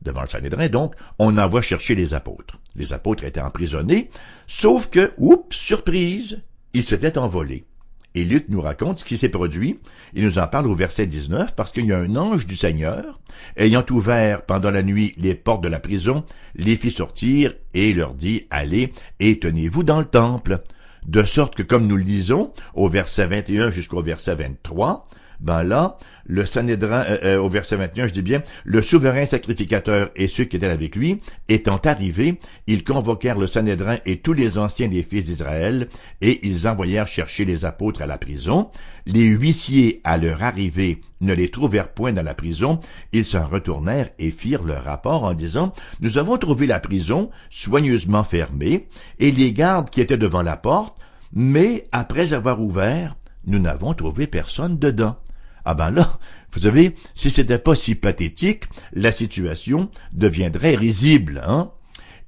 devant 0.00 0.22
le 0.22 0.28
Sanhédrin, 0.28 0.68
donc, 0.68 0.94
on 1.18 1.38
envoie 1.38 1.62
chercher 1.62 1.94
les 1.94 2.14
apôtres. 2.14 2.58
Les 2.74 2.92
apôtres 2.92 3.24
étaient 3.24 3.40
emprisonnés, 3.40 4.10
sauf 4.46 4.88
que, 4.88 5.12
oups, 5.16 5.56
surprise, 5.56 6.42
ils 6.72 6.82
s'étaient 6.82 7.18
envolés. 7.18 7.66
Et 8.14 8.24
Luc 8.24 8.46
nous 8.48 8.60
raconte 8.60 9.00
ce 9.00 9.04
qui 9.04 9.16
s'est 9.16 9.28
produit. 9.28 9.78
Il 10.14 10.24
nous 10.24 10.38
en 10.38 10.46
parle 10.46 10.66
au 10.66 10.74
verset 10.74 11.06
19 11.06 11.54
parce 11.54 11.72
qu'il 11.72 11.86
y 11.86 11.92
a 11.92 11.98
un 11.98 12.16
ange 12.16 12.46
du 12.46 12.56
Seigneur, 12.56 13.20
ayant 13.56 13.84
ouvert 13.90 14.44
pendant 14.44 14.70
la 14.70 14.82
nuit 14.82 15.14
les 15.16 15.34
portes 15.34 15.62
de 15.62 15.68
la 15.68 15.80
prison, 15.80 16.24
les 16.54 16.76
fit 16.76 16.90
sortir 16.90 17.54
et 17.74 17.94
leur 17.94 18.14
dit, 18.14 18.46
allez 18.50 18.92
et 19.18 19.38
tenez-vous 19.38 19.82
dans 19.82 20.00
le 20.00 20.04
temple. 20.04 20.62
De 21.06 21.24
sorte 21.24 21.56
que, 21.56 21.62
comme 21.62 21.88
nous 21.88 21.96
le 21.96 22.04
lisons, 22.04 22.52
au 22.74 22.88
verset 22.88 23.26
21 23.26 23.72
jusqu'au 23.72 24.02
verset 24.02 24.36
23, 24.36 25.08
ben 25.42 25.64
là, 25.64 25.98
le 26.24 26.46
Sanhédrin, 26.46 27.04
euh, 27.08 27.18
euh, 27.24 27.38
au 27.38 27.48
verset 27.48 27.76
21, 27.76 28.06
je 28.06 28.12
dis 28.12 28.22
bien, 28.22 28.42
le 28.64 28.80
souverain 28.80 29.26
sacrificateur 29.26 30.10
et 30.14 30.28
ceux 30.28 30.44
qui 30.44 30.56
étaient 30.56 30.66
avec 30.66 30.94
lui, 30.94 31.20
étant 31.48 31.78
arrivés, 31.78 32.38
ils 32.68 32.84
convoquèrent 32.84 33.38
le 33.38 33.48
Sanhédrin 33.48 33.98
et 34.06 34.18
tous 34.18 34.32
les 34.32 34.56
anciens 34.56 34.88
des 34.88 35.02
fils 35.02 35.24
d'Israël, 35.24 35.88
et 36.20 36.46
ils 36.46 36.68
envoyèrent 36.68 37.08
chercher 37.08 37.44
les 37.44 37.64
apôtres 37.64 38.02
à 38.02 38.06
la 38.06 38.18
prison. 38.18 38.70
Les 39.04 39.26
huissiers, 39.26 40.00
à 40.04 40.16
leur 40.16 40.44
arrivée, 40.44 41.00
ne 41.20 41.34
les 41.34 41.50
trouvèrent 41.50 41.92
point 41.92 42.12
dans 42.12 42.22
la 42.22 42.34
prison, 42.34 42.78
ils 43.12 43.24
s'en 43.24 43.46
retournèrent 43.46 44.10
et 44.20 44.30
firent 44.30 44.62
leur 44.62 44.84
rapport 44.84 45.24
en 45.24 45.34
disant, 45.34 45.72
nous 46.00 46.18
avons 46.18 46.38
trouvé 46.38 46.68
la 46.68 46.78
prison 46.78 47.30
soigneusement 47.50 48.22
fermée, 48.22 48.86
et 49.18 49.32
les 49.32 49.52
gardes 49.52 49.90
qui 49.90 50.00
étaient 50.00 50.16
devant 50.16 50.42
la 50.42 50.56
porte, 50.56 50.96
mais 51.32 51.84
après 51.90 52.32
avoir 52.32 52.60
ouvert, 52.60 53.16
nous 53.44 53.58
n'avons 53.58 53.92
trouvé 53.92 54.28
personne 54.28 54.78
dedans. 54.78 55.16
Ah 55.64 55.74
ben 55.74 55.90
là, 55.90 56.18
vous 56.52 56.60
savez, 56.60 56.94
si 57.14 57.30
c'était 57.30 57.58
pas 57.58 57.74
si 57.74 57.94
pathétique, 57.94 58.64
la 58.92 59.12
situation 59.12 59.90
deviendrait 60.12 60.74
risible, 60.74 61.42
hein? 61.46 61.70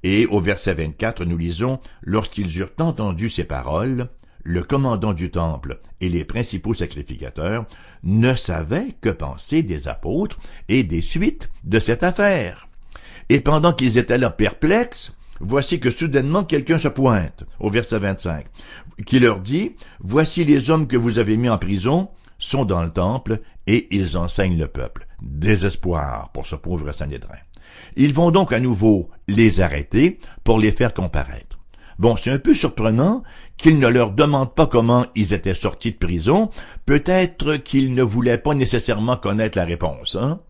Et 0.03 0.27
au 0.27 0.39
verset 0.39 0.75
24, 0.75 1.25
nous 1.25 1.37
lisons, 1.37 1.79
lorsqu'ils 2.01 2.59
eurent 2.59 2.73
entendu 2.79 3.29
ces 3.29 3.43
paroles, 3.43 4.09
le 4.43 4.63
commandant 4.63 5.13
du 5.13 5.31
temple 5.31 5.79
et 5.99 6.09
les 6.09 6.23
principaux 6.23 6.75
sacrificateurs 6.75 7.65
ne 8.03 8.35
savaient 8.35 8.95
que 9.01 9.09
penser 9.09 9.63
des 9.63 9.87
apôtres 9.87 10.37
et 10.69 10.83
des 10.83 11.01
suites 11.01 11.49
de 11.63 11.79
cette 11.79 12.03
affaire. 12.03 12.67
Et 13.29 13.41
pendant 13.41 13.73
qu'ils 13.73 13.97
étaient 13.97 14.19
là 14.19 14.29
perplexes, 14.29 15.13
voici 15.39 15.79
que 15.79 15.89
soudainement 15.89 16.43
quelqu'un 16.43 16.77
se 16.77 16.87
pointe, 16.87 17.43
au 17.59 17.71
verset 17.71 17.97
25, 17.97 18.45
qui 19.07 19.19
leur 19.19 19.39
dit, 19.39 19.75
Voici 19.99 20.45
les 20.45 20.69
hommes 20.69 20.87
que 20.87 20.97
vous 20.97 21.17
avez 21.17 21.35
mis 21.35 21.49
en 21.49 21.57
prison, 21.57 22.09
sont 22.39 22.65
dans 22.65 22.83
le 22.83 22.89
temple 22.89 23.41
et 23.67 23.87
ils 23.95 24.17
enseignent 24.17 24.57
le 24.57 24.67
peuple. 24.67 25.07
Désespoir 25.21 26.31
pour 26.33 26.45
ce 26.45 26.55
pauvre 26.55 26.91
Sanhédrin. 26.91 27.37
Ils 27.95 28.13
vont 28.13 28.31
donc 28.31 28.53
à 28.53 28.59
nouveau 28.59 29.09
les 29.27 29.61
arrêter 29.61 30.19
pour 30.43 30.59
les 30.59 30.71
faire 30.71 30.93
comparaître. 30.93 31.59
Bon, 31.97 32.17
c'est 32.17 32.31
un 32.31 32.39
peu 32.39 32.53
surprenant 32.53 33.23
qu'ils 33.57 33.79
ne 33.79 33.87
leur 33.87 34.11
demandent 34.11 34.53
pas 34.53 34.67
comment 34.67 35.05
ils 35.15 35.33
étaient 35.33 35.53
sortis 35.53 35.93
de 35.93 35.97
prison. 35.97 36.49
Peut-être 36.85 37.55
qu'ils 37.55 37.93
ne 37.93 38.03
voulaient 38.03 38.37
pas 38.37 38.53
nécessairement 38.53 39.15
connaître 39.15 39.57
la 39.57 39.65
réponse. 39.65 40.17
Hein? 40.19 40.41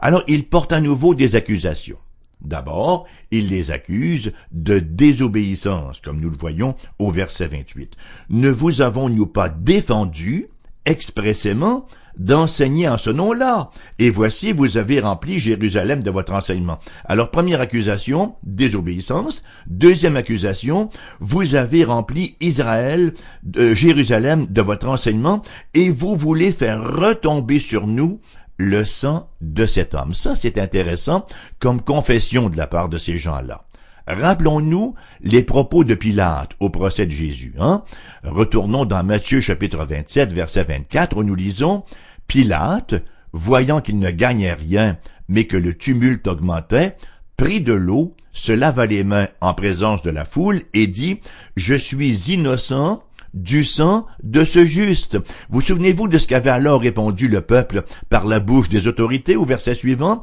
Alors 0.00 0.24
ils 0.26 0.48
portent 0.48 0.72
à 0.72 0.80
nouveau 0.80 1.14
des 1.14 1.36
accusations. 1.36 1.98
D'abord, 2.40 3.06
ils 3.32 3.48
les 3.48 3.70
accusent 3.72 4.32
de 4.52 4.78
désobéissance, 4.78 6.00
comme 6.00 6.20
nous 6.20 6.30
le 6.30 6.36
voyons 6.36 6.76
au 6.98 7.10
verset 7.10 7.48
28. 7.48 7.94
Ne 8.30 8.50
vous 8.50 8.80
avons-nous 8.80 9.26
pas 9.26 9.48
défendu 9.48 10.48
expressément 10.88 11.86
d'enseigner 12.18 12.88
en 12.88 12.98
ce 12.98 13.10
nom-là. 13.10 13.70
Et 14.00 14.10
voici, 14.10 14.52
vous 14.52 14.76
avez 14.76 14.98
rempli 14.98 15.38
Jérusalem 15.38 16.02
de 16.02 16.10
votre 16.10 16.32
enseignement. 16.32 16.80
Alors, 17.04 17.30
première 17.30 17.60
accusation, 17.60 18.34
désobéissance. 18.42 19.44
Deuxième 19.68 20.16
accusation, 20.16 20.90
vous 21.20 21.54
avez 21.54 21.84
rempli 21.84 22.36
Israël, 22.40 23.14
de 23.44 23.74
Jérusalem 23.74 24.46
de 24.46 24.62
votre 24.62 24.88
enseignement, 24.88 25.42
et 25.74 25.90
vous 25.90 26.16
voulez 26.16 26.50
faire 26.50 26.82
retomber 26.82 27.60
sur 27.60 27.86
nous 27.86 28.20
le 28.56 28.84
sang 28.84 29.30
de 29.40 29.66
cet 29.66 29.94
homme. 29.94 30.14
Ça, 30.14 30.34
c'est 30.34 30.58
intéressant 30.58 31.24
comme 31.60 31.80
confession 31.80 32.48
de 32.48 32.56
la 32.56 32.66
part 32.66 32.88
de 32.88 32.98
ces 32.98 33.16
gens-là. 33.16 33.67
Rappelons-nous 34.08 34.94
les 35.20 35.42
propos 35.42 35.84
de 35.84 35.94
Pilate 35.94 36.52
au 36.60 36.70
procès 36.70 37.04
de 37.04 37.10
Jésus. 37.10 37.52
Hein? 37.60 37.82
Retournons 38.24 38.86
dans 38.86 39.04
Matthieu 39.04 39.42
chapitre 39.42 39.84
27, 39.84 40.32
verset 40.32 40.64
24, 40.64 41.18
où 41.18 41.22
nous 41.22 41.34
lisons 41.34 41.84
Pilate, 42.26 42.94
voyant 43.32 43.82
qu'il 43.82 43.98
ne 43.98 44.10
gagnait 44.10 44.54
rien, 44.54 44.96
mais 45.28 45.44
que 45.44 45.58
le 45.58 45.74
tumulte 45.74 46.26
augmentait, 46.26 46.96
prit 47.36 47.60
de 47.60 47.74
l'eau, 47.74 48.16
se 48.32 48.52
lava 48.52 48.86
les 48.86 49.04
mains 49.04 49.28
en 49.42 49.52
présence 49.52 50.00
de 50.00 50.10
la 50.10 50.24
foule 50.24 50.62
et 50.72 50.86
dit, 50.86 51.20
Je 51.58 51.74
suis 51.74 52.32
innocent 52.32 53.02
du 53.34 53.62
sang 53.62 54.06
de 54.22 54.42
ce 54.42 54.64
juste. 54.64 55.18
Vous 55.50 55.60
souvenez-vous 55.60 56.08
de 56.08 56.16
ce 56.16 56.26
qu'avait 56.26 56.48
alors 56.48 56.80
répondu 56.80 57.28
le 57.28 57.42
peuple 57.42 57.82
par 58.08 58.24
la 58.24 58.40
bouche 58.40 58.70
des 58.70 58.88
autorités 58.88 59.36
au 59.36 59.44
verset 59.44 59.74
suivant? 59.74 60.22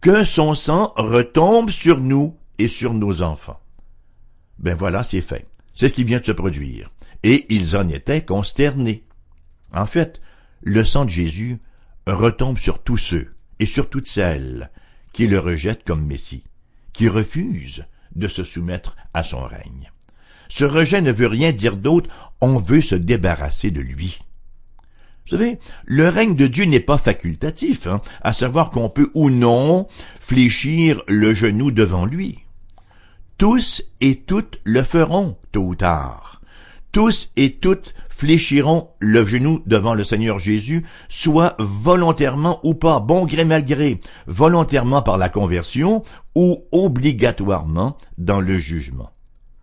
Que 0.00 0.24
son 0.24 0.54
sang 0.54 0.92
retombe 0.96 1.70
sur 1.70 2.00
nous 2.00 2.34
et 2.60 2.68
sur 2.68 2.92
nos 2.94 3.22
enfants. 3.22 3.60
Ben 4.58 4.76
voilà, 4.76 5.02
c'est 5.02 5.22
fait. 5.22 5.46
C'est 5.74 5.88
ce 5.88 5.94
qui 5.94 6.04
vient 6.04 6.20
de 6.20 6.26
se 6.26 6.32
produire. 6.32 6.90
Et 7.22 7.46
ils 7.48 7.76
en 7.76 7.88
étaient 7.88 8.24
consternés. 8.24 9.04
En 9.72 9.86
fait, 9.86 10.20
le 10.62 10.84
sang 10.84 11.06
de 11.06 11.10
Jésus 11.10 11.58
retombe 12.06 12.58
sur 12.58 12.82
tous 12.82 12.98
ceux 12.98 13.34
et 13.58 13.66
sur 13.66 13.88
toutes 13.88 14.08
celles 14.08 14.70
qui 15.12 15.26
le 15.26 15.38
rejettent 15.38 15.84
comme 15.84 16.06
Messie, 16.06 16.44
qui 16.92 17.08
refusent 17.08 17.86
de 18.14 18.28
se 18.28 18.44
soumettre 18.44 18.96
à 19.14 19.22
son 19.22 19.40
règne. 19.40 19.90
Ce 20.48 20.64
rejet 20.64 21.00
ne 21.00 21.12
veut 21.12 21.28
rien 21.28 21.52
dire 21.52 21.76
d'autre, 21.76 22.10
on 22.40 22.58
veut 22.58 22.80
se 22.80 22.94
débarrasser 22.94 23.70
de 23.70 23.80
lui. 23.80 24.18
Vous 25.24 25.36
savez, 25.36 25.58
le 25.84 26.08
règne 26.08 26.34
de 26.34 26.46
Dieu 26.46 26.64
n'est 26.64 26.80
pas 26.80 26.98
facultatif, 26.98 27.86
hein, 27.86 28.02
à 28.20 28.32
savoir 28.32 28.70
qu'on 28.70 28.90
peut 28.90 29.10
ou 29.14 29.30
non 29.30 29.86
fléchir 30.18 31.02
le 31.06 31.34
genou 31.34 31.70
devant 31.70 32.04
lui. 32.04 32.40
Tous 33.40 33.82
et 34.02 34.16
toutes 34.16 34.60
le 34.64 34.82
feront, 34.82 35.34
tôt 35.50 35.62
ou 35.62 35.74
tard. 35.74 36.42
tous 36.92 37.30
et 37.38 37.52
toutes 37.52 37.94
fléchiront 38.10 38.90
le 38.98 39.24
genou 39.24 39.62
devant 39.64 39.94
le 39.94 40.04
Seigneur 40.04 40.38
Jésus, 40.38 40.84
soit 41.08 41.56
volontairement 41.58 42.60
ou 42.64 42.74
pas, 42.74 43.00
bon 43.00 43.24
gré 43.24 43.46
mal 43.46 43.64
gré, 43.64 43.98
volontairement 44.26 45.00
par 45.00 45.16
la 45.16 45.30
conversion 45.30 46.02
ou 46.34 46.66
obligatoirement 46.70 47.96
dans 48.18 48.42
le 48.42 48.58
jugement. 48.58 49.10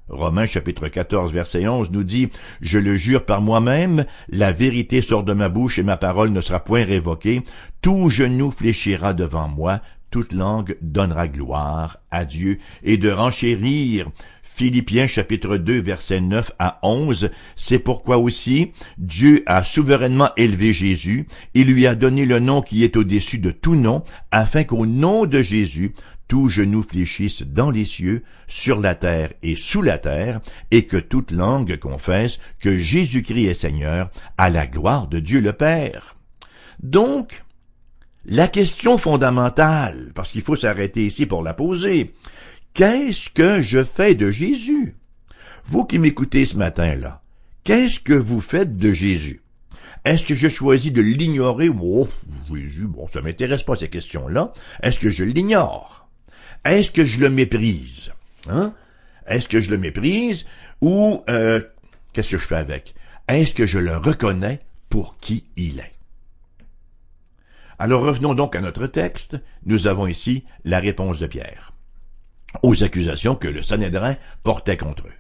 Romains 0.10 0.48
chapitre 0.48 0.88
14 0.88 1.32
verset 1.32 1.68
11 1.68 1.92
nous 1.92 2.04
dit, 2.04 2.30
Je 2.62 2.80
le 2.80 2.96
jure 2.96 3.26
par 3.26 3.42
moi-même, 3.42 4.06
la 4.30 4.52
vérité 4.52 5.02
sort 5.02 5.24
de 5.24 5.34
ma 5.34 5.50
bouche 5.50 5.78
et 5.78 5.84
ma 5.84 5.98
parole 5.98 6.32
ne 6.32 6.42
sera 6.42 6.62
point 6.62 6.84
révoquée, 6.84 7.44
tout 7.84 8.10
genou 8.10 8.50
fléchira 8.50 9.14
devant 9.14 9.48
moi, 9.48 9.82
toute 10.12 10.34
langue 10.34 10.78
donnera 10.82 11.28
gloire 11.28 12.00
à 12.12 12.26
Dieu, 12.26 12.60
et 12.84 12.98
de 12.98 13.10
renchérir. 13.10 14.10
Philippiens 14.44 15.06
chapitre 15.06 15.58
2 15.58 15.80
verset 15.82 16.20
9 16.20 16.52
à 16.58 16.80
11, 16.82 17.30
c'est 17.56 17.78
pourquoi 17.78 18.18
aussi 18.18 18.72
Dieu 18.98 19.44
a 19.46 19.64
souverainement 19.64 20.30
élevé 20.36 20.74
Jésus, 20.74 21.28
il 21.54 21.68
lui 21.68 21.86
a 21.86 21.94
donné 21.94 22.26
le 22.26 22.40
nom 22.40 22.64
qui 22.64 22.84
est 22.84 22.98
au-dessus 22.98 23.38
de 23.38 23.52
tout 23.52 23.76
nom, 23.76 24.04
afin 24.32 24.64
qu'au 24.64 24.88
nom 24.88 25.28
de 25.28 25.44
Jésus, 25.44 25.94
tout 26.28 26.50
genou 26.50 26.82
fléchisse 26.82 27.44
dans 27.44 27.70
les 27.70 27.86
cieux, 27.86 28.24
sur 28.48 28.80
la 28.80 28.96
terre 28.96 29.32
et 29.44 29.56
sous 29.56 29.84
la 29.84 30.00
terre, 30.00 30.42
et 30.72 30.86
que 30.86 30.98
toute 30.98 31.32
langue 31.32 31.78
confesse 31.78 32.40
que 32.60 32.78
Jésus-Christ 32.78 33.46
est 33.46 33.54
Seigneur, 33.54 34.10
à 34.40 34.50
la 34.50 34.66
gloire 34.66 35.08
de 35.08 35.20
Dieu 35.20 35.40
le 35.40 35.54
Père. 35.54 36.16
Donc, 36.82 37.44
la 38.28 38.48
question 38.48 38.98
fondamentale, 38.98 40.12
parce 40.14 40.32
qu'il 40.32 40.42
faut 40.42 40.56
s'arrêter 40.56 41.06
ici 41.06 41.26
pour 41.26 41.42
la 41.42 41.54
poser, 41.54 42.14
Qu'est-ce 42.78 43.32
que 43.32 43.60
je 43.60 43.84
fais 43.84 44.14
de 44.14 44.30
Jésus? 44.30 44.96
Vous 45.66 45.86
qui 45.86 45.98
m'écoutez 45.98 46.46
ce 46.46 46.58
matin-là, 46.58 47.24
qu'est-ce 47.64 48.00
que 48.00 48.14
vous 48.14 48.40
faites 48.40 48.78
de 48.78 48.94
Jésus? 48.94 49.42
Est-ce 50.06 50.28
que 50.28 50.36
je 50.36 50.48
choisis 50.48 50.92
de 50.92 51.02
l'ignorer? 51.02 51.70
Oh, 51.70 52.08
Jésus, 52.54 52.86
bon, 52.86 53.08
ça 53.12 53.24
m'intéresse 53.24 53.64
pas 53.64 53.76
ces 53.78 53.90
questions-là. 53.90 54.54
Est-ce 54.84 55.00
que 55.00 55.10
je 55.10 55.24
l'ignore? 55.24 56.08
Est-ce 56.66 56.92
que 56.92 57.04
je 57.04 57.20
le 57.20 57.32
méprise? 57.32 58.14
Hein? 58.48 58.76
Est-ce 59.26 59.50
que 59.50 59.60
je 59.60 59.72
le 59.72 59.80
méprise? 59.80 60.46
Ou 60.82 61.24
euh, 61.30 61.60
qu'est-ce 62.14 62.30
que 62.30 62.38
je 62.38 62.46
fais 62.46 62.58
avec? 62.58 62.94
Est-ce 63.28 63.56
que 63.56 63.66
je 63.66 63.80
le 63.80 63.98
reconnais 63.98 64.60
pour 64.88 65.18
qui 65.18 65.46
il 65.56 65.80
est? 65.80 65.97
Alors 67.80 68.02
revenons 68.02 68.34
donc 68.34 68.56
à 68.56 68.62
notre 68.62 68.88
texte. 68.88 69.38
Nous 69.66 69.88
avons 69.88 70.08
ici 70.08 70.46
la 70.66 70.80
réponse 70.80 71.20
de 71.20 71.28
Pierre 71.28 71.72
aux 72.64 72.84
accusations 72.84 73.36
que 73.36 73.48
le 73.48 73.62
Sanhédrin 73.62 74.16
portait 74.44 74.78
contre 74.78 75.08
eux. 75.08 75.14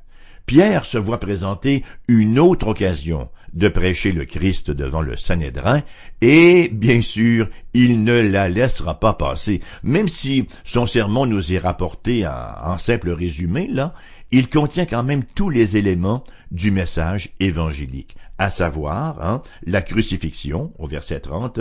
Pierre 0.45 0.85
se 0.85 0.97
voit 0.97 1.19
présenter 1.19 1.83
une 2.07 2.39
autre 2.39 2.67
occasion 2.67 3.29
de 3.53 3.67
prêcher 3.67 4.13
le 4.13 4.23
Christ 4.23 4.71
devant 4.71 5.01
le 5.01 5.17
Sanhédrin, 5.17 5.81
et 6.21 6.69
bien 6.71 7.01
sûr, 7.01 7.49
il 7.73 8.03
ne 8.03 8.21
la 8.21 8.47
laissera 8.47 8.99
pas 8.99 9.13
passer. 9.13 9.61
Même 9.83 10.07
si 10.07 10.47
son 10.63 10.85
sermon 10.85 11.25
nous 11.25 11.53
est 11.53 11.57
rapporté 11.57 12.25
en, 12.25 12.77
simple 12.77 13.09
résumé, 13.09 13.67
là, 13.67 13.93
il 14.31 14.49
contient 14.49 14.85
quand 14.85 15.03
même 15.03 15.23
tous 15.23 15.49
les 15.49 15.75
éléments 15.75 16.23
du 16.51 16.71
message 16.71 17.29
évangélique, 17.41 18.15
à 18.37 18.49
savoir 18.49 19.21
hein, 19.21 19.41
la 19.65 19.81
crucifixion, 19.81 20.71
au 20.79 20.87
verset 20.87 21.19
30, 21.19 21.59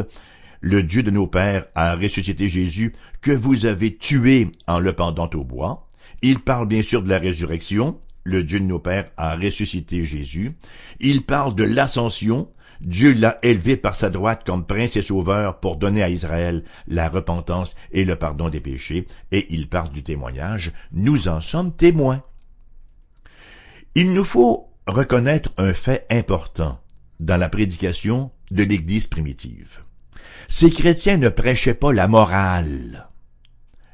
le 0.67 0.83
Dieu 0.83 1.05
de 1.05 1.13
nos 1.13 1.29
pères 1.29 1.67
a 1.77 1.95
ressuscité 1.95 2.49
Jésus 2.49 2.93
que 3.21 3.31
vous 3.31 3.67
avez 3.67 3.97
tué 3.97 4.51
en 4.67 4.81
le 4.81 4.93
pendant 4.95 5.31
au 5.33 5.45
bois. 5.45 5.89
Il 6.23 6.41
parle 6.41 6.67
bien 6.67 6.83
sûr 6.83 7.03
de 7.03 7.09
la 7.09 7.21
résurrection. 7.21 8.01
Le 8.25 8.43
Dieu 8.43 8.59
de 8.59 8.65
nos 8.65 8.81
pères 8.81 9.09
a 9.17 9.37
ressuscité 9.37 10.05
Jésus. 10.05 10.57
Il 10.99 11.23
parle 11.23 11.55
de 11.55 11.63
l'ascension. 11.63 12.51
Dieu 12.81 13.15
l'a 13.15 13.39
élevé 13.45 13.77
par 13.77 13.95
sa 13.95 14.11
droite 14.11 14.43
comme 14.45 14.67
prince 14.67 14.97
et 14.97 15.03
sauveur 15.03 15.61
pour 15.61 15.77
donner 15.77 16.03
à 16.03 16.09
Israël 16.09 16.65
la 16.89 17.09
repentance 17.09 17.77
et 17.93 18.05
le 18.05 18.17
pardon 18.17 18.49
des 18.49 18.61
péchés. 18.61 19.07
Et 19.31 19.47
il 19.55 19.69
parle 19.69 19.93
du 19.93 20.03
témoignage. 20.03 20.73
Nous 20.91 21.29
en 21.29 21.41
sommes 21.41 21.77
témoins. 21.77 22.25
Il 23.95 24.13
nous 24.13 24.25
faut 24.25 24.69
reconnaître 24.89 25.51
un 25.59 25.75
fait 25.75 26.07
important 26.11 26.81
dans 27.21 27.37
la 27.37 27.49
prédication 27.49 28.33
de 28.51 28.65
l'Église 28.65 29.07
primitive. 29.07 29.86
Ces 30.49 30.71
chrétiens 30.71 31.17
ne 31.17 31.29
prêchaient 31.29 31.75
pas 31.75 31.93
la 31.93 32.09
morale, 32.09 33.09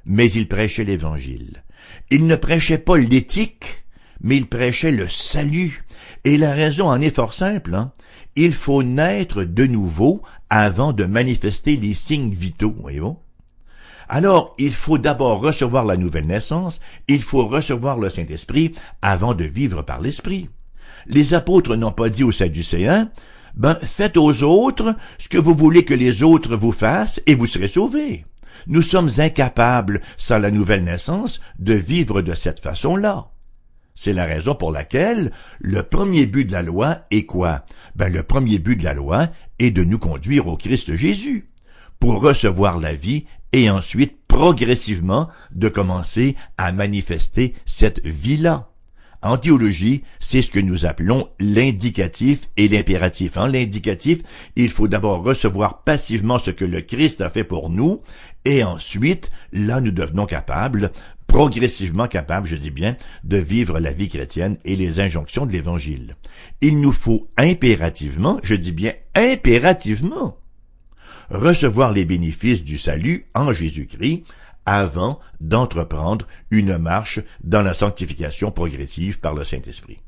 mais 0.04 0.30
ils 0.30 0.48
prêchaient 0.48 0.84
l'évangile. 0.84 1.64
Ils 2.10 2.26
ne 2.26 2.36
prêchaient 2.36 2.78
pas 2.78 2.96
l'éthique, 2.96 3.84
mais 4.20 4.36
ils 4.36 4.48
prêchaient 4.48 4.92
le 4.92 5.08
salut. 5.08 5.84
Et 6.24 6.36
la 6.36 6.52
raison 6.52 6.88
en 6.88 7.00
est 7.00 7.14
fort 7.14 7.34
simple. 7.34 7.74
Hein? 7.74 7.92
Il 8.36 8.54
faut 8.54 8.82
naître 8.82 9.44
de 9.44 9.66
nouveau 9.66 10.22
avant 10.50 10.92
de 10.92 11.04
manifester 11.04 11.76
les 11.76 11.94
signes 11.94 12.32
vitaux, 12.32 12.74
voyez-vous. 12.78 13.18
Alors, 14.08 14.54
il 14.58 14.72
faut 14.72 14.98
d'abord 14.98 15.40
recevoir 15.40 15.84
la 15.84 15.96
nouvelle 15.96 16.26
naissance, 16.26 16.80
il 17.08 17.22
faut 17.22 17.46
recevoir 17.46 17.98
le 17.98 18.10
Saint-Esprit 18.10 18.72
avant 19.00 19.34
de 19.34 19.44
vivre 19.44 19.82
par 19.82 20.00
l'Esprit. 20.00 20.50
Les 21.06 21.34
apôtres 21.34 21.76
n'ont 21.76 21.92
pas 21.92 22.10
dit 22.10 22.24
aux 22.24 22.32
Sadducéens, 22.32 23.10
ben 23.54 23.78
faites 23.82 24.16
aux 24.16 24.42
autres 24.42 24.94
ce 25.18 25.28
que 25.28 25.38
vous 25.38 25.54
voulez 25.54 25.84
que 25.84 25.94
les 25.94 26.22
autres 26.22 26.56
vous 26.56 26.72
fassent 26.72 27.20
et 27.26 27.34
vous 27.34 27.46
serez 27.46 27.68
sauvés. 27.68 28.24
Nous 28.66 28.82
sommes 28.82 29.10
incapables, 29.18 30.00
sans 30.16 30.38
la 30.38 30.50
nouvelle 30.50 30.84
naissance, 30.84 31.40
de 31.58 31.74
vivre 31.74 32.22
de 32.22 32.34
cette 32.34 32.60
façon-là. 32.60 33.28
C'est 33.94 34.12
la 34.12 34.24
raison 34.24 34.54
pour 34.54 34.72
laquelle 34.72 35.32
le 35.60 35.82
premier 35.82 36.26
but 36.26 36.44
de 36.44 36.52
la 36.52 36.62
loi 36.62 36.98
est 37.10 37.26
quoi? 37.26 37.66
Ben, 37.94 38.10
le 38.10 38.22
premier 38.22 38.58
but 38.58 38.76
de 38.76 38.84
la 38.84 38.94
loi 38.94 39.28
est 39.58 39.70
de 39.70 39.84
nous 39.84 39.98
conduire 39.98 40.46
au 40.46 40.56
Christ 40.56 40.94
Jésus, 40.94 41.50
pour 42.00 42.22
recevoir 42.22 42.78
la 42.78 42.94
vie 42.94 43.26
et 43.52 43.68
ensuite 43.68 44.16
progressivement 44.26 45.28
de 45.52 45.68
commencer 45.68 46.36
à 46.56 46.72
manifester 46.72 47.54
cette 47.66 48.04
vie-là. 48.06 48.71
En 49.22 49.38
théologie, 49.38 50.02
c'est 50.18 50.42
ce 50.42 50.50
que 50.50 50.58
nous 50.58 50.84
appelons 50.84 51.28
l'indicatif 51.38 52.48
et 52.56 52.66
l'impératif. 52.68 53.36
En 53.36 53.46
l'indicatif, 53.46 54.18
il 54.56 54.68
faut 54.68 54.88
d'abord 54.88 55.22
recevoir 55.22 55.84
passivement 55.84 56.40
ce 56.40 56.50
que 56.50 56.64
le 56.64 56.80
Christ 56.80 57.20
a 57.20 57.30
fait 57.30 57.44
pour 57.44 57.70
nous, 57.70 58.00
et 58.44 58.64
ensuite, 58.64 59.30
là, 59.52 59.80
nous 59.80 59.92
devenons 59.92 60.26
capables, 60.26 60.90
progressivement 61.28 62.08
capables, 62.08 62.48
je 62.48 62.56
dis 62.56 62.72
bien, 62.72 62.96
de 63.22 63.36
vivre 63.36 63.78
la 63.78 63.92
vie 63.92 64.08
chrétienne 64.08 64.58
et 64.64 64.74
les 64.74 64.98
injonctions 64.98 65.46
de 65.46 65.52
l'Évangile. 65.52 66.16
Il 66.60 66.80
nous 66.80 66.92
faut 66.92 67.28
impérativement, 67.36 68.38
je 68.42 68.56
dis 68.56 68.72
bien 68.72 68.92
impérativement, 69.14 70.36
recevoir 71.30 71.92
les 71.92 72.04
bénéfices 72.04 72.64
du 72.64 72.76
salut 72.76 73.26
en 73.34 73.52
Jésus-Christ 73.52 74.24
avant 74.66 75.18
d'entreprendre 75.40 76.26
une 76.50 76.78
marche 76.78 77.20
dans 77.42 77.62
la 77.62 77.74
sanctification 77.74 78.50
progressive 78.50 79.20
par 79.20 79.34
le 79.34 79.44
Saint-Esprit. 79.44 79.98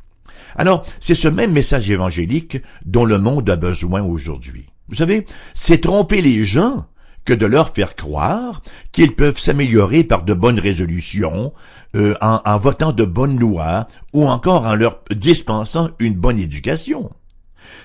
Alors, 0.56 0.84
c'est 1.00 1.14
ce 1.14 1.28
même 1.28 1.52
message 1.52 1.90
évangélique 1.90 2.58
dont 2.84 3.04
le 3.04 3.18
monde 3.18 3.48
a 3.50 3.56
besoin 3.56 4.02
aujourd'hui. 4.02 4.66
Vous 4.88 4.94
savez, 4.94 5.24
c'est 5.54 5.80
tromper 5.80 6.20
les 6.20 6.44
gens 6.44 6.86
que 7.24 7.32
de 7.32 7.46
leur 7.46 7.70
faire 7.70 7.96
croire 7.96 8.62
qu'ils 8.92 9.14
peuvent 9.14 9.38
s'améliorer 9.38 10.04
par 10.04 10.24
de 10.24 10.34
bonnes 10.34 10.60
résolutions, 10.60 11.52
euh, 11.96 12.14
en, 12.20 12.40
en 12.44 12.58
votant 12.58 12.92
de 12.92 13.04
bonnes 13.04 13.38
lois, 13.38 13.88
ou 14.12 14.28
encore 14.28 14.66
en 14.66 14.74
leur 14.74 15.00
dispensant 15.10 15.88
une 15.98 16.14
bonne 16.14 16.38
éducation. 16.38 17.10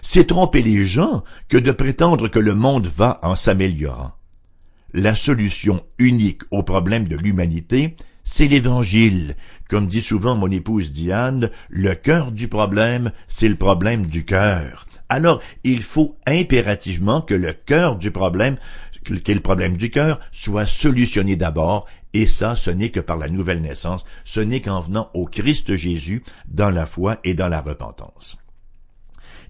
C'est 0.02 0.28
tromper 0.28 0.62
les 0.62 0.86
gens 0.86 1.24
que 1.48 1.58
de 1.58 1.72
prétendre 1.72 2.28
que 2.28 2.40
le 2.40 2.54
monde 2.54 2.88
va 2.88 3.18
en 3.22 3.36
s'améliorant 3.36 4.12
la 4.94 5.16
solution 5.16 5.84
unique 5.98 6.42
au 6.52 6.64
problème 6.64 7.08
de 7.08 7.16
l'humanité, 7.16 7.96
c'est 8.24 8.48
l'évangile. 8.48 9.36
Comme 9.70 9.88
dit 9.88 10.02
souvent 10.02 10.36
mon 10.36 10.52
épouse 10.52 10.92
Diane, 10.92 11.50
le 11.70 11.96
cœur 11.96 12.32
du 12.32 12.48
problème, 12.48 13.12
c'est 13.28 13.50
le 13.50 13.56
problème 13.56 14.08
du 14.08 14.26
cœur. 14.26 14.88
Alors, 15.10 15.42
il 15.64 15.82
faut 15.82 16.18
impérativement 16.28 17.22
que 17.22 17.34
le 17.34 17.54
cœur 17.54 17.96
du 17.96 18.12
problème, 18.12 18.58
est 19.12 19.34
le 19.34 19.40
problème 19.40 19.78
du 19.78 19.90
cœur, 19.90 20.20
soit 20.32 20.68
solutionné 20.68 21.36
d'abord, 21.36 21.88
et 22.14 22.28
ça, 22.28 22.56
ce 22.56 22.70
n'est 22.70 22.90
que 22.90 23.00
par 23.00 23.18
la 23.18 23.30
nouvelle 23.30 23.62
naissance, 23.62 24.04
ce 24.24 24.40
n'est 24.40 24.62
qu'en 24.62 24.82
venant 24.82 25.10
au 25.14 25.26
Christ 25.26 25.76
Jésus 25.76 26.24
dans 26.48 26.70
la 26.70 26.86
foi 26.86 27.20
et 27.24 27.34
dans 27.34 27.48
la 27.48 27.62
repentance. 27.62 28.38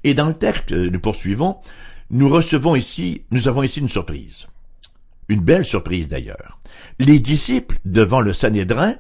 Et 0.04 0.14
dans 0.14 0.28
le 0.28 0.34
texte, 0.34 0.72
nous 0.72 1.00
poursuivons, 1.00 1.58
nous 2.10 2.30
recevons 2.30 2.76
ici, 2.76 3.26
nous 3.32 3.48
avons 3.48 3.64
ici 3.64 3.80
une 3.80 3.90
surprise. 3.90 4.48
Une 5.30 5.42
belle 5.42 5.66
surprise 5.66 6.08
d'ailleurs. 6.08 6.60
Les 7.00 7.20
disciples, 7.20 7.80
devant 7.86 8.20
le 8.20 8.34
Sanhédrin, 8.34 8.96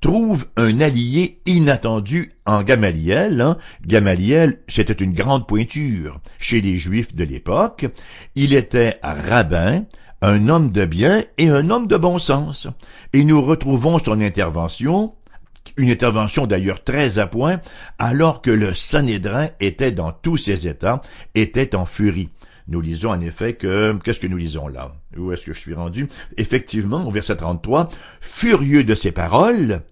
trouvent 0.00 0.46
un 0.56 0.80
allié 0.80 1.40
inattendu 1.46 2.32
en 2.46 2.62
Gamaliel. 2.62 3.40
Hein. 3.40 3.58
Gamaliel, 3.86 4.60
c'était 4.68 4.92
une 4.92 5.12
grande 5.12 5.46
pointure 5.46 6.20
chez 6.38 6.60
les 6.60 6.76
Juifs 6.76 7.14
de 7.14 7.24
l'époque. 7.24 7.86
Il 8.34 8.54
était 8.54 8.98
rabbin, 9.02 9.84
un 10.22 10.48
homme 10.48 10.72
de 10.72 10.86
bien 10.86 11.22
et 11.38 11.48
un 11.48 11.70
homme 11.70 11.88
de 11.88 11.96
bon 11.96 12.18
sens. 12.18 12.68
Et 13.12 13.24
nous 13.24 13.42
retrouvons 13.42 13.98
son 13.98 14.20
intervention 14.20 15.14
une 15.76 15.90
intervention 15.90 16.46
d'ailleurs 16.46 16.82
très 16.84 17.18
à 17.18 17.26
point, 17.26 17.60
alors 17.98 18.40
que 18.40 18.50
le 18.50 18.72
Sanhédrin 18.74 19.48
était 19.60 19.92
dans 19.92 20.12
tous 20.12 20.36
ses 20.36 20.66
états, 20.66 21.02
était 21.34 21.74
en 21.76 21.86
furie. 21.86 22.30
Nous 22.68 22.80
lisons 22.80 23.10
en 23.10 23.20
effet 23.20 23.54
que, 23.54 23.96
qu'est-ce 24.02 24.20
que 24.20 24.26
nous 24.26 24.36
lisons 24.36 24.66
là? 24.68 24.92
Où 25.16 25.32
est-ce 25.32 25.46
que 25.46 25.52
je 25.52 25.60
suis 25.60 25.74
rendu? 25.74 26.08
Effectivement, 26.36 27.06
au 27.06 27.10
verset 27.10 27.36
33, 27.36 27.88
furieux 28.20 28.82
de 28.82 28.94
ces 28.94 29.12
paroles, 29.12 29.82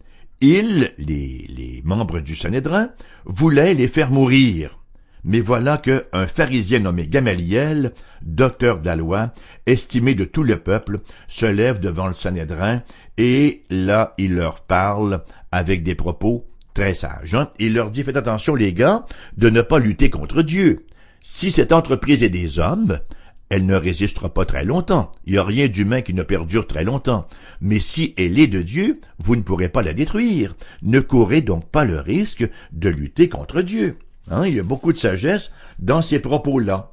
ils, 0.40 0.92
les, 0.98 1.46
les 1.48 1.82
membres 1.84 2.20
du 2.20 2.34
Sanhédrin, 2.34 2.90
voulaient 3.24 3.74
les 3.74 3.88
faire 3.88 4.10
mourir. 4.10 4.80
Mais 5.22 5.40
voilà 5.40 5.78
que 5.78 6.04
un 6.12 6.26
pharisien 6.26 6.80
nommé 6.80 7.06
Gamaliel, 7.06 7.92
docteur 8.22 8.80
de 8.80 8.86
la 8.86 8.96
loi, 8.96 9.32
estimé 9.66 10.14
de 10.14 10.24
tout 10.24 10.42
le 10.42 10.58
peuple, 10.58 11.00
se 11.28 11.46
lève 11.46 11.80
devant 11.80 12.08
le 12.08 12.12
Sanhédrin, 12.12 12.82
et 13.16 13.62
là 13.70 14.12
il 14.18 14.34
leur 14.34 14.60
parle 14.60 15.22
avec 15.50 15.82
des 15.82 15.94
propos 15.94 16.46
très 16.74 16.92
sages. 16.92 17.34
Hein. 17.34 17.48
Il 17.58 17.72
leur 17.72 17.90
dit, 17.90 18.02
faites 18.02 18.16
attention 18.16 18.54
les 18.54 18.74
gars, 18.74 19.06
de 19.38 19.48
ne 19.48 19.62
pas 19.62 19.78
lutter 19.78 20.10
contre 20.10 20.42
Dieu. 20.42 20.84
Si 21.26 21.50
cette 21.50 21.72
entreprise 21.72 22.22
est 22.22 22.28
des 22.28 22.58
hommes, 22.58 23.00
elle 23.48 23.64
ne 23.64 23.74
résistera 23.74 24.28
pas 24.28 24.44
très 24.44 24.62
longtemps. 24.62 25.10
Il 25.24 25.32
n'y 25.32 25.38
a 25.38 25.42
rien 25.42 25.68
d'humain 25.68 26.02
qui 26.02 26.12
ne 26.12 26.22
perdure 26.22 26.66
très 26.66 26.84
longtemps. 26.84 27.26
Mais 27.62 27.80
si 27.80 28.12
elle 28.18 28.38
est 28.38 28.46
de 28.46 28.60
Dieu, 28.60 29.00
vous 29.20 29.34
ne 29.34 29.40
pourrez 29.40 29.70
pas 29.70 29.80
la 29.80 29.94
détruire. 29.94 30.54
Ne 30.82 31.00
courez 31.00 31.40
donc 31.40 31.66
pas 31.70 31.86
le 31.86 31.98
risque 31.98 32.46
de 32.72 32.90
lutter 32.90 33.30
contre 33.30 33.62
Dieu. 33.62 33.96
Hein, 34.28 34.46
il 34.46 34.54
y 34.54 34.60
a 34.60 34.64
beaucoup 34.64 34.92
de 34.92 34.98
sagesse 34.98 35.50
dans 35.78 36.02
ces 36.02 36.18
propos-là. 36.18 36.92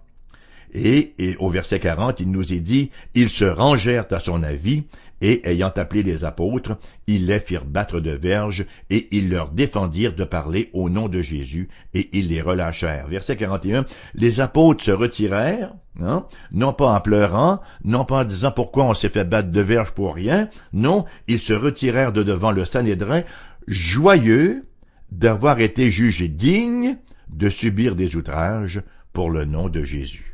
Et, 0.72 1.12
et, 1.20 1.36
au 1.40 1.50
verset 1.50 1.80
40, 1.80 2.22
il 2.22 2.32
nous 2.32 2.54
est 2.54 2.62
dit, 2.62 2.90
ils 3.14 3.30
se 3.30 3.44
rangèrent 3.44 4.08
à 4.12 4.22
son 4.22 4.44
avis 4.44 4.86
et 5.22 5.48
ayant 5.50 5.72
appelé 5.76 6.04
les 6.04 6.24
apôtres, 6.24 6.78
ils 7.08 7.28
les 7.28 7.40
firent 7.40 7.66
battre 7.66 8.00
de 8.00 8.12
verges, 8.12 8.66
et 8.90 9.08
ils 9.16 9.30
leur 9.30 9.52
défendirent 9.52 10.16
de 10.16 10.24
parler 10.24 10.70
au 10.74 10.90
nom 10.90 11.08
de 11.08 11.22
Jésus, 11.22 11.70
et 11.94 12.10
ils 12.18 12.30
les 12.30 12.42
relâchèrent. 12.42 13.08
Verset 13.08 13.36
41, 13.36 13.86
les 14.16 14.40
apôtres 14.40 14.84
se 14.84 14.92
retirèrent, 14.92 15.74
hein, 16.02 16.26
non 16.52 16.74
pas 16.74 16.94
en 16.94 17.00
pleurant, 17.00 17.60
non 17.84 18.06
pas 18.06 18.22
en 18.22 18.24
disant 18.26 18.52
pourquoi 18.52 18.86
on 18.86 18.94
s'est 18.94 19.10
fait 19.10 19.26
battre 19.26 19.52
de 19.52 19.62
verges 19.62 19.92
pour 19.92 20.16
rien, 20.16 20.50
non, 20.74 21.06
ils 21.28 21.40
se 21.40 21.54
retirèrent 21.54 22.14
de 22.14 22.24
devant 22.24 22.52
le 22.52 22.66
Sanhédrin, 22.66 23.22
joyeux 23.68 24.68
d'avoir 25.12 25.60
été 25.60 25.92
jugés 25.92 26.30
dignes 26.30 26.98
de 27.30 27.50
subir 27.50 27.96
des 27.96 28.16
outrages 28.16 28.82
pour 29.14 29.30
le 29.30 29.46
nom 29.46 29.70
de 29.70 29.84
Jésus. 29.84 30.31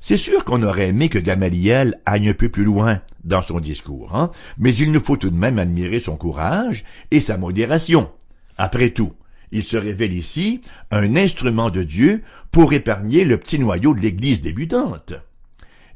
C'est 0.00 0.16
sûr 0.16 0.44
qu'on 0.44 0.62
aurait 0.62 0.88
aimé 0.88 1.08
que 1.10 1.18
Gamaliel 1.18 2.00
aille 2.06 2.28
un 2.28 2.34
peu 2.34 2.48
plus 2.48 2.64
loin 2.64 3.00
dans 3.24 3.42
son 3.42 3.60
discours, 3.60 4.16
hein? 4.16 4.30
mais 4.58 4.74
il 4.74 4.92
nous 4.92 5.04
faut 5.04 5.18
tout 5.18 5.30
de 5.30 5.36
même 5.36 5.58
admirer 5.58 6.00
son 6.00 6.16
courage 6.16 6.84
et 7.10 7.20
sa 7.20 7.36
modération. 7.36 8.10
Après 8.56 8.90
tout, 8.90 9.12
il 9.52 9.62
se 9.62 9.76
révèle 9.76 10.14
ici 10.14 10.62
un 10.90 11.16
instrument 11.16 11.68
de 11.68 11.82
Dieu 11.82 12.22
pour 12.50 12.72
épargner 12.72 13.24
le 13.24 13.36
petit 13.36 13.58
noyau 13.58 13.94
de 13.94 14.00
l'Église 14.00 14.40
débutante. 14.40 15.12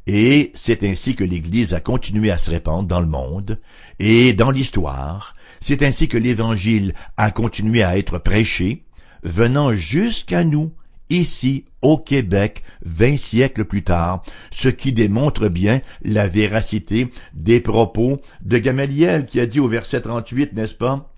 Et 0.07 0.53
c'est 0.55 0.85
ainsi 0.85 1.15
que 1.15 1.25
l'Église 1.25 1.73
a 1.73 1.81
continué 1.81 2.31
à 2.31 2.37
se 2.37 2.51
répandre 2.51 2.87
dans 2.87 3.01
le 3.01 3.07
monde 3.07 3.59
et 4.01 4.35
dans 4.35 4.51
l'histoire. 4.51 5.33
C'est 5.61 5.83
ainsi 5.83 6.09
que 6.09 6.19
l'Évangile 6.19 6.93
a 7.17 7.31
continué 7.31 7.83
à 7.83 7.97
être 7.97 8.19
prêché, 8.19 8.85
venant 9.23 9.75
jusqu'à 9.75 10.45
nous 10.45 10.73
ici 11.11 11.65
au 11.83 11.99
Québec 11.99 12.63
vingt 12.83 13.19
siècles 13.19 13.65
plus 13.65 13.85
tard, 13.85 14.23
ce 14.51 14.69
qui 14.69 14.93
démontre 14.93 15.49
bien 15.49 15.81
la 16.03 16.29
véracité 16.29 17.11
des 17.35 17.61
propos 17.61 18.21
de 18.43 18.59
Gamaliel 18.59 19.27
qui 19.27 19.41
a 19.41 19.47
dit 19.47 19.61
au 19.61 19.69
verset 19.69 20.01
38, 20.01 20.53
n'est-ce 20.55 20.75
pas? 20.75 21.15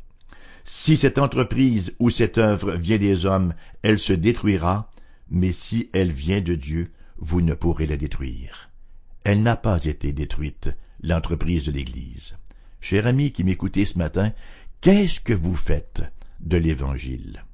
Si 0.65 0.97
cette 0.97 1.19
entreprise 1.19 1.95
ou 2.01 2.11
cette 2.11 2.39
œuvre 2.39 2.75
vient 2.75 2.99
des 2.99 3.25
hommes, 3.25 3.55
elle 3.83 4.01
se 4.01 4.13
détruira, 4.13 4.91
mais 5.31 5.53
si 5.53 5.89
elle 5.93 6.11
vient 6.11 6.41
de 6.41 6.57
Dieu, 6.57 6.93
vous 7.19 7.41
ne 7.41 7.55
pourrez 7.55 7.87
la 7.87 7.97
détruire. 7.97 8.71
Elle 9.25 9.43
n'a 9.43 9.57
pas 9.57 9.85
été 9.85 10.13
détruite, 10.13 10.71
l'entreprise 11.03 11.65
de 11.65 11.73
l'Église. 11.73 12.37
Cher 12.81 13.07
ami 13.07 13.33
qui 13.33 13.45
m'écoutez 13.45 13.85
ce 13.85 13.99
matin, 13.99 14.33
qu'est-ce 14.81 15.21
que 15.21 15.33
vous 15.33 15.57
faites 15.57 16.03
de 16.41 16.57
l'Évangile? 16.57 17.45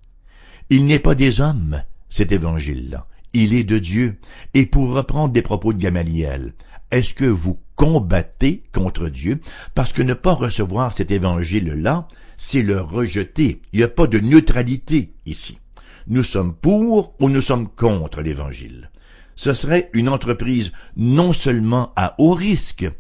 Il 0.71 0.87
n'est 0.87 0.99
pas 0.99 1.15
des 1.15 1.41
hommes, 1.41 1.83
cet 2.13 2.31
évangile-là. 2.31 3.09
Il 3.33 3.55
est 3.55 3.65
de 3.65 3.79
Dieu. 3.79 4.19
Et 4.53 4.67
pour 4.67 4.93
reprendre 4.93 5.33
des 5.33 5.41
propos 5.41 5.73
de 5.73 5.79
Gamaliel, 5.79 6.53
est-ce 6.91 7.15
que 7.15 7.25
vous 7.25 7.59
combattez 7.75 8.63
contre 8.73 9.09
Dieu? 9.09 9.41
Parce 9.75 9.95
que 9.95 10.03
ne 10.03 10.13
pas 10.13 10.35
recevoir 10.35 10.93
cet 10.93 11.11
évangile-là, 11.11 12.07
c'est 12.37 12.61
le 12.61 12.81
rejeter. 12.83 13.63
Il 13.73 13.79
n'y 13.79 13.83
a 13.83 13.89
pas 13.89 14.07
de 14.07 14.19
neutralité 14.19 15.15
ici. 15.25 15.59
Nous 16.07 16.23
sommes 16.23 16.55
pour 16.55 17.15
ou 17.19 17.31
nous 17.31 17.41
sommes 17.41 17.69
contre 17.69 18.21
l'évangile. 18.21 18.91
Ce 19.35 19.55
serait 19.55 19.89
une 19.95 20.11
entreprise 20.11 20.73
non 20.97 21.33
seulement 21.33 21.95
à 21.97 22.15
haut 22.19 22.35
risque 22.35 22.91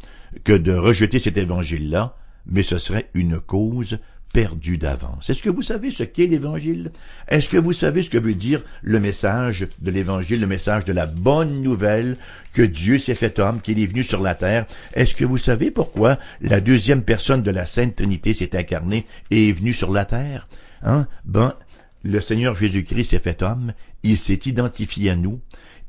que 0.44 0.55
de 0.55 0.72
rejeter 0.72 1.18
cet 1.18 1.37
évangile-là, 1.37 2.16
mais 2.46 2.62
ce 2.62 2.79
serait 2.79 3.11
une 3.12 3.38
cause 3.38 3.98
perdu 4.33 4.79
d'avance. 4.79 5.29
Est-ce 5.29 5.42
que 5.42 5.51
vous 5.51 5.62
savez 5.62 5.90
ce 5.90 6.05
qu'est 6.05 6.27
l'Évangile? 6.27 6.90
Est-ce 7.29 7.49
que 7.49 7.57
vous 7.57 7.73
savez 7.73 8.03
ce 8.03 8.11
que 8.11 8.18
veut 8.18 8.35
dire 8.35 8.62
le 8.83 8.99
message 8.99 9.68
de 9.81 9.90
l'Évangile, 9.90 10.40
le 10.40 10.47
message 10.47 10.85
de 10.85 10.92
la 10.92 11.07
bonne 11.07 11.62
nouvelle 11.62 12.16
que 12.53 12.62
Dieu 12.62 12.99
s'est 12.99 13.14
fait 13.14 13.38
homme, 13.38 13.61
qu'il 13.61 13.81
est 13.81 13.87
venu 13.87 14.03
sur 14.03 14.23
la 14.23 14.35
terre? 14.35 14.66
Est-ce 14.95 15.14
que 15.14 15.25
vous 15.25 15.38
savez 15.38 15.71
pourquoi 15.71 16.18
la 16.40 16.61
deuxième 16.61 17.03
personne 17.03 17.42
de 17.42 17.51
la 17.51 17.66
Sainte 17.66 17.97
Trinité 17.97 18.33
s'est 18.33 18.57
incarnée 18.57 19.07
et 19.31 19.49
est 19.49 19.53
venue 19.53 19.75
sur 19.75 19.92
la 19.92 20.05
terre? 20.05 20.49
Hein? 20.83 21.07
Ben, 21.25 21.55
le 22.03 22.21
Seigneur 22.21 22.55
Jésus-Christ 22.55 23.11
s'est 23.11 23.18
fait 23.18 23.42
homme, 23.42 23.73
il 24.03 24.18
s'est 24.18 24.40
identifié 24.47 25.11
à 25.11 25.16
nous, 25.16 25.40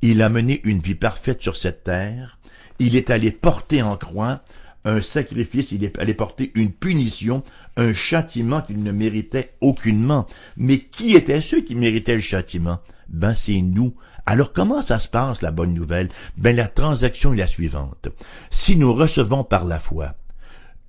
il 0.01 0.21
a 0.21 0.29
mené 0.29 0.61
une 0.65 0.79
vie 0.79 0.95
parfaite 0.95 1.41
sur 1.41 1.57
cette 1.57 1.85
terre, 1.85 2.37
il 2.79 2.95
est 2.95 3.09
allé 3.09 3.31
porter 3.31 3.81
en 3.81 3.95
croix 3.95 4.43
un 4.85 5.01
sacrifice, 5.01 5.71
il 5.71 5.89
allé 5.97 6.13
porter 6.13 6.51
une 6.55 6.71
punition, 6.71 7.43
un 7.77 7.93
châtiment 7.93 8.61
qu'il 8.61 8.83
ne 8.83 8.91
méritait 8.91 9.53
aucunement. 9.61 10.27
Mais 10.57 10.79
qui 10.79 11.15
étaient 11.15 11.41
ceux 11.41 11.61
qui 11.61 11.75
méritaient 11.75 12.15
le 12.15 12.21
châtiment? 12.21 12.79
Ben, 13.07 13.35
c'est 13.35 13.61
nous. 13.61 13.93
Alors 14.25 14.53
comment 14.53 14.81
ça 14.81 14.99
se 14.99 15.07
passe, 15.07 15.41
la 15.41 15.51
bonne 15.51 15.73
nouvelle? 15.73 16.09
Ben, 16.37 16.55
la 16.55 16.67
transaction 16.67 17.33
est 17.33 17.37
la 17.37 17.47
suivante. 17.47 18.09
Si 18.49 18.75
nous 18.75 18.93
recevons 18.93 19.43
par 19.43 19.65
la 19.65 19.79
foi 19.79 20.15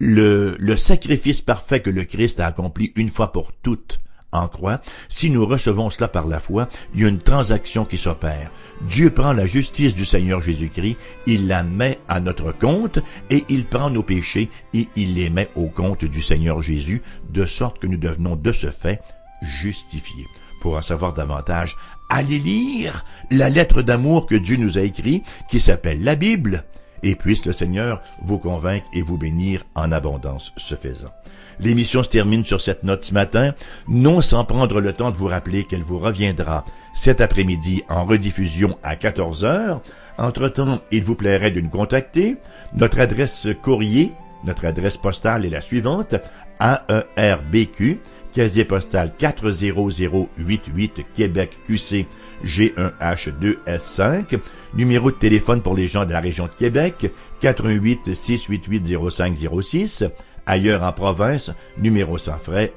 le, 0.00 0.56
le 0.58 0.76
sacrifice 0.76 1.40
parfait 1.40 1.80
que 1.80 1.90
le 1.90 2.04
Christ 2.04 2.40
a 2.40 2.46
accompli 2.46 2.92
une 2.96 3.10
fois 3.10 3.32
pour 3.32 3.52
toutes, 3.52 4.00
en 4.34 4.48
croix, 4.48 4.80
si 5.08 5.30
nous 5.30 5.46
recevons 5.46 5.90
cela 5.90 6.08
par 6.08 6.26
la 6.26 6.40
foi, 6.40 6.68
il 6.94 7.00
y 7.00 7.04
a 7.04 7.08
une 7.08 7.18
transaction 7.18 7.84
qui 7.84 7.96
s'opère. 7.96 8.50
Dieu 8.82 9.10
prend 9.10 9.32
la 9.32 9.46
justice 9.46 9.94
du 9.94 10.04
Seigneur 10.04 10.42
Jésus-Christ, 10.42 10.96
il 11.26 11.46
la 11.46 11.62
met 11.62 11.98
à 12.08 12.20
notre 12.20 12.52
compte 12.52 12.98
et 13.30 13.44
il 13.48 13.64
prend 13.64 13.90
nos 13.90 14.02
péchés 14.02 14.50
et 14.74 14.88
il 14.96 15.14
les 15.14 15.30
met 15.30 15.48
au 15.54 15.66
compte 15.66 16.04
du 16.04 16.22
Seigneur 16.22 16.60
Jésus, 16.62 17.02
de 17.30 17.46
sorte 17.46 17.78
que 17.78 17.86
nous 17.86 17.96
devenons 17.96 18.36
de 18.36 18.52
ce 18.52 18.70
fait 18.70 19.00
justifiés. 19.42 20.26
Pour 20.60 20.76
en 20.76 20.82
savoir 20.82 21.12
davantage, 21.12 21.76
allez 22.08 22.38
lire 22.38 23.04
la 23.30 23.50
lettre 23.50 23.82
d'amour 23.82 24.26
que 24.26 24.34
Dieu 24.34 24.56
nous 24.56 24.78
a 24.78 24.82
écrite, 24.82 25.26
qui 25.48 25.60
s'appelle 25.60 26.02
la 26.02 26.14
Bible, 26.14 26.64
et 27.02 27.14
puisse 27.14 27.44
le 27.44 27.52
Seigneur 27.52 28.00
vous 28.22 28.38
convaincre 28.38 28.86
et 28.94 29.02
vous 29.02 29.18
bénir 29.18 29.62
en 29.74 29.92
abondance 29.92 30.52
ce 30.56 30.74
faisant. 30.74 31.12
L'émission 31.60 32.02
se 32.02 32.08
termine 32.08 32.44
sur 32.44 32.60
cette 32.60 32.82
note 32.82 33.04
ce 33.04 33.14
matin, 33.14 33.52
non 33.88 34.22
sans 34.22 34.44
prendre 34.44 34.80
le 34.80 34.92
temps 34.92 35.10
de 35.10 35.16
vous 35.16 35.28
rappeler 35.28 35.64
qu'elle 35.64 35.82
vous 35.82 35.98
reviendra 35.98 36.64
cet 36.94 37.20
après-midi 37.20 37.82
en 37.88 38.04
rediffusion 38.04 38.78
à 38.82 38.96
14 38.96 39.44
heures. 39.44 39.82
Entre-temps, 40.18 40.80
il 40.90 41.04
vous 41.04 41.14
plairait 41.14 41.50
de 41.50 41.60
nous 41.60 41.70
contacter. 41.70 42.36
Notre 42.74 43.00
adresse 43.00 43.48
courrier, 43.62 44.12
notre 44.44 44.66
adresse 44.66 44.96
postale 44.96 45.44
est 45.44 45.50
la 45.50 45.60
suivante, 45.60 46.14
AERBQ, 46.60 47.98
casier 48.32 48.64
postal 48.64 49.12
40088 49.16 51.06
Québec 51.14 51.58
QC 51.66 52.06
G1H2S5, 52.44 54.38
numéro 54.74 55.10
de 55.10 55.16
téléphone 55.16 55.62
pour 55.62 55.74
les 55.74 55.86
gens 55.86 56.04
de 56.04 56.12
la 56.12 56.20
région 56.20 56.46
de 56.46 56.52
Québec, 56.58 57.10
88 57.40 58.14
688 58.14 58.98
0506, 59.10 60.04
Ailleurs 60.46 60.82
en 60.82 60.92
province, 60.92 61.50
numéro 61.78 62.18
sans 62.18 62.38
frais 62.38 62.72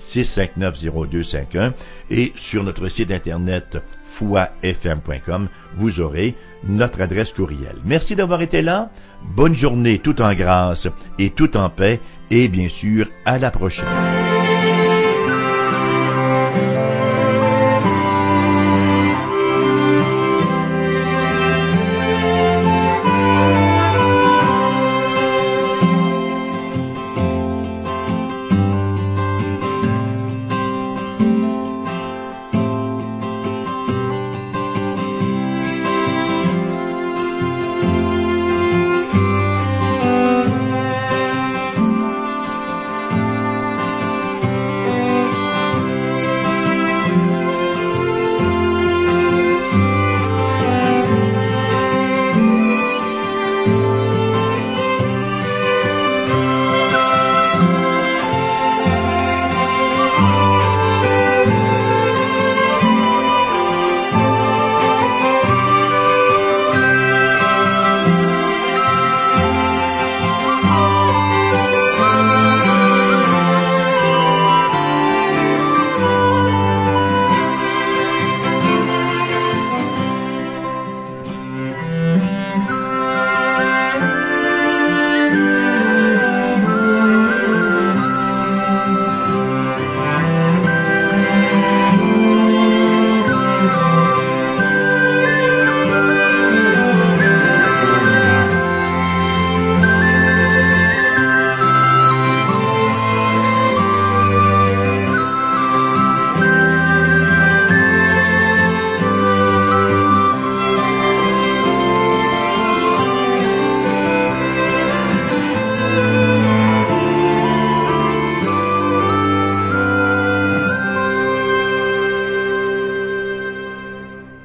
1-877-659-0251 0.00 1.72
et 2.10 2.32
sur 2.36 2.62
notre 2.62 2.88
site 2.88 3.10
internet 3.10 3.78
foifm.com, 4.04 5.48
vous 5.76 6.00
aurez 6.00 6.36
notre 6.62 7.00
adresse 7.00 7.32
courriel. 7.32 7.76
Merci 7.84 8.14
d'avoir 8.14 8.42
été 8.42 8.62
là. 8.62 8.90
Bonne 9.34 9.56
journée 9.56 9.98
tout 9.98 10.22
en 10.22 10.34
grâce 10.34 10.86
et 11.18 11.30
tout 11.30 11.56
en 11.56 11.68
paix 11.68 12.00
et 12.30 12.48
bien 12.48 12.68
sûr 12.68 13.08
à 13.24 13.38
la 13.38 13.50
prochaine. 13.50 14.23